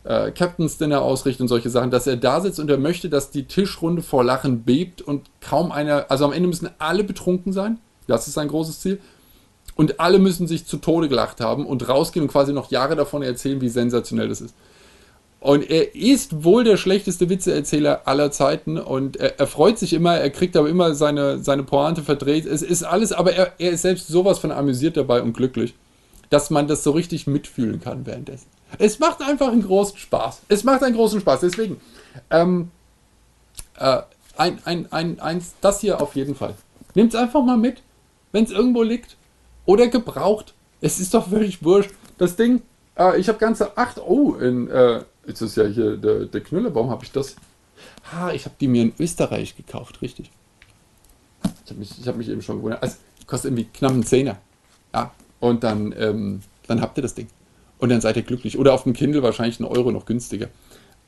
äh, 0.03 0.31
Captain's 0.31 0.77
Dinner 0.77 1.01
ausrichtet 1.01 1.41
und 1.41 1.47
solche 1.47 1.69
Sachen, 1.69 1.91
dass 1.91 2.07
er 2.07 2.17
da 2.17 2.41
sitzt 2.41 2.59
und 2.59 2.69
er 2.69 2.77
möchte, 2.77 3.09
dass 3.09 3.31
die 3.31 3.45
Tischrunde 3.45 4.01
vor 4.01 4.23
Lachen 4.23 4.63
bebt 4.63 5.01
und 5.01 5.29
kaum 5.41 5.71
einer, 5.71 6.11
also 6.11 6.25
am 6.25 6.33
Ende 6.33 6.47
müssen 6.47 6.69
alle 6.77 7.03
betrunken 7.03 7.53
sein. 7.53 7.79
Das 8.07 8.27
ist 8.27 8.33
sein 8.33 8.49
großes 8.49 8.81
Ziel. 8.81 8.99
Und 9.75 9.99
alle 9.99 10.19
müssen 10.19 10.47
sich 10.47 10.65
zu 10.65 10.77
Tode 10.77 11.09
gelacht 11.09 11.41
haben 11.41 11.65
und 11.65 11.87
rausgehen 11.87 12.23
und 12.23 12.31
quasi 12.31 12.53
noch 12.53 12.69
Jahre 12.69 12.95
davon 12.95 13.23
erzählen, 13.23 13.61
wie 13.61 13.69
sensationell 13.69 14.29
das 14.29 14.41
ist. 14.41 14.53
Und 15.43 15.69
er 15.69 15.93
ist 15.93 16.45
wohl 16.45 16.63
der 16.63 16.77
schlechteste 16.77 17.27
Witzeerzähler 17.29 18.03
aller 18.05 18.31
Zeiten 18.31 18.77
und 18.77 19.17
er, 19.17 19.41
er, 19.41 19.45
freut 19.45 19.77
sich 19.77 19.91
immer, 19.91 20.15
er 20.15 20.29
kriegt 20.29 20.55
aber 20.55 20.69
immer 20.69 20.95
seine, 20.95 21.39
seine 21.39 21.63
Pointe 21.63 22.01
verdreht. 22.01 22.45
Es 22.45 22.61
ist 22.61 22.83
alles, 22.83 23.11
aber 23.11 23.33
er, 23.33 23.51
er 23.57 23.71
ist 23.71 23.81
selbst 23.81 24.07
sowas 24.07 24.39
von 24.39 24.53
amüsiert 24.53 24.95
dabei 24.95 25.21
und 25.21 25.33
glücklich, 25.33 25.75
dass 26.29 26.49
man 26.49 26.69
das 26.69 26.81
so 26.81 26.91
richtig 26.91 27.27
mitfühlen 27.27 27.81
kann 27.81 28.05
währenddessen. 28.05 28.47
Es 28.79 28.99
macht 28.99 29.21
einfach 29.21 29.49
einen 29.49 29.63
großen 29.63 29.97
Spaß. 29.97 30.43
Es 30.47 30.63
macht 30.63 30.81
einen 30.81 30.95
großen 30.95 31.19
Spaß. 31.19 31.41
Deswegen, 31.41 31.81
ähm, 32.31 32.71
äh, 33.77 33.97
ein, 34.37 34.59
ein, 34.63 34.93
ein, 34.93 35.19
eins, 35.19 35.55
das 35.59 35.81
hier 35.81 35.99
auf 35.99 36.15
jeden 36.15 36.35
Fall. 36.35 36.55
Nehmt 36.95 37.13
es 37.13 37.19
einfach 37.19 37.43
mal 37.43 37.57
mit, 37.57 37.81
wenn 38.31 38.45
es 38.45 38.51
irgendwo 38.51 38.81
liegt 38.81 39.17
oder 39.65 39.89
gebraucht. 39.89 40.53
Es 40.79 41.01
ist 41.01 41.13
doch 41.13 41.27
völlig 41.27 41.65
wurscht. 41.65 41.91
Das 42.17 42.37
Ding, 42.37 42.61
äh, 42.97 43.19
ich 43.19 43.27
habe 43.27 43.39
ganze 43.39 43.77
acht, 43.77 43.99
oh, 43.99 44.35
in, 44.35 44.69
äh, 44.69 45.01
Ist 45.25 45.57
ja 45.57 45.65
hier 45.65 45.97
der, 45.97 46.25
der 46.25 46.41
Knülle. 46.41 46.73
Warum 46.75 46.89
habe 46.89 47.03
ich 47.03 47.11
das? 47.11 47.35
Ha, 48.11 48.31
ich 48.31 48.45
habe 48.45 48.55
die 48.59 48.67
mir 48.67 48.83
in 48.83 48.93
Österreich 48.99 49.55
gekauft, 49.55 50.01
richtig. 50.01 50.31
Ich 51.65 51.71
habe 51.71 51.79
mich, 51.79 51.91
hab 52.05 52.15
mich 52.15 52.29
eben 52.29 52.41
schon 52.41 52.57
gewundert. 52.57 52.83
Also, 52.83 52.97
kostet 53.25 53.51
irgendwie 53.51 53.69
knapp 53.73 53.91
einen 53.91 54.03
Zehner. 54.03 54.37
Ja, 54.93 55.11
und 55.39 55.63
dann, 55.63 55.93
ähm, 55.97 56.41
dann 56.67 56.81
habt 56.81 56.97
ihr 56.97 57.01
das 57.01 57.15
Ding. 57.15 57.27
Und 57.79 57.89
dann 57.89 58.01
seid 58.01 58.15
ihr 58.15 58.23
glücklich. 58.23 58.57
Oder 58.57 58.73
auf 58.73 58.83
dem 58.83 58.93
Kindle 58.93 59.23
wahrscheinlich 59.23 59.59
einen 59.59 59.67
Euro 59.67 59.91
noch 59.91 60.05
günstiger. 60.05 60.47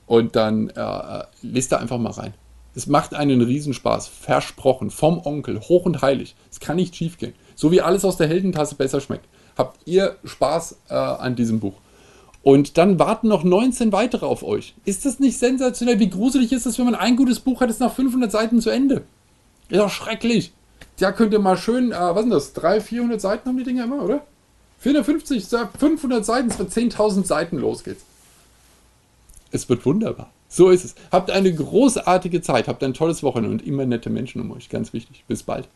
Und 0.08 0.36
dann 0.36 0.70
äh, 0.70 1.24
lest 1.42 1.72
da 1.72 1.78
einfach 1.78 1.98
mal 1.98 2.12
rein. 2.12 2.34
Es 2.74 2.88
macht 2.88 3.14
einen 3.14 3.42
Riesenspaß. 3.42 4.08
Versprochen. 4.08 4.92
Vom 4.92 5.26
Onkel. 5.26 5.62
Hoch 5.62 5.86
und 5.86 6.02
heilig. 6.02 6.36
Es 6.52 6.60
kann 6.60 6.76
nicht 6.76 6.96
schief 6.96 7.18
gehen. 7.18 7.34
So 7.56 7.72
wie 7.72 7.82
alles 7.82 8.04
aus 8.04 8.18
der 8.18 8.28
Heldentasse 8.28 8.76
besser 8.76 9.00
schmeckt. 9.00 9.26
Habt 9.58 9.80
ihr 9.88 10.18
Spaß 10.26 10.80
äh, 10.90 10.94
an 10.94 11.36
diesem 11.36 11.60
Buch. 11.60 11.76
Und 12.46 12.78
dann 12.78 13.00
warten 13.00 13.30
noch 13.30 13.44
19 13.44 13.92
weitere 13.92 14.28
auf 14.28 14.44
euch. 14.44 14.76
Ist 14.86 15.04
das 15.04 15.20
nicht 15.20 15.40
sensationell? 15.40 15.98
Wie 16.00 16.12
gruselig 16.12 16.52
ist 16.52 16.68
das, 16.68 16.78
wenn 16.78 16.86
man 16.86 16.94
ein 16.94 17.16
gutes 17.16 17.40
Buch 17.40 17.60
hat, 17.60 17.72
ist 17.72 17.80
nach 17.80 17.92
500 17.92 18.32
Seiten 18.32 18.62
zu 18.62 18.70
Ende? 18.70 19.02
Ist 19.68 19.80
doch 19.80 19.90
schrecklich. 19.90 20.54
Da 21.00 21.12
könnt 21.12 21.34
ihr 21.34 21.40
mal 21.40 21.58
schön, 21.58 21.92
äh, 21.92 21.96
was 21.96 22.22
sind 22.22 22.30
das? 22.30 22.54
300, 22.54 22.84
400 22.84 23.20
Seiten 23.20 23.50
haben 23.50 23.58
die 23.58 23.64
Dinger 23.64 23.86
immer, 23.86 24.04
oder? 24.04 24.22
450, 24.78 25.44
500 25.80 26.24
Seiten, 26.24 26.50
es 26.50 26.60
wird 26.60 26.72
10.000 26.72 27.26
Seiten, 27.26 27.58
los 27.58 27.84
geht's. 27.84 28.06
Es 29.50 29.68
wird 29.68 29.84
wunderbar. 29.84 30.30
So 30.48 30.70
ist 30.70 30.86
es. 30.86 30.94
Habt 31.12 31.32
eine 31.32 31.52
großartige 31.52 32.44
Zeit, 32.44 32.68
habt 32.68 32.84
ein 32.84 32.94
tolles 32.94 33.24
Wochenende 33.24 33.56
und 33.56 33.66
immer 33.66 33.88
nette 33.88 34.12
Menschen 34.12 34.40
um 34.40 34.52
euch. 34.52 34.70
Ganz 34.70 34.94
wichtig. 34.94 35.24
Bis 35.28 35.42
bald. 35.42 35.68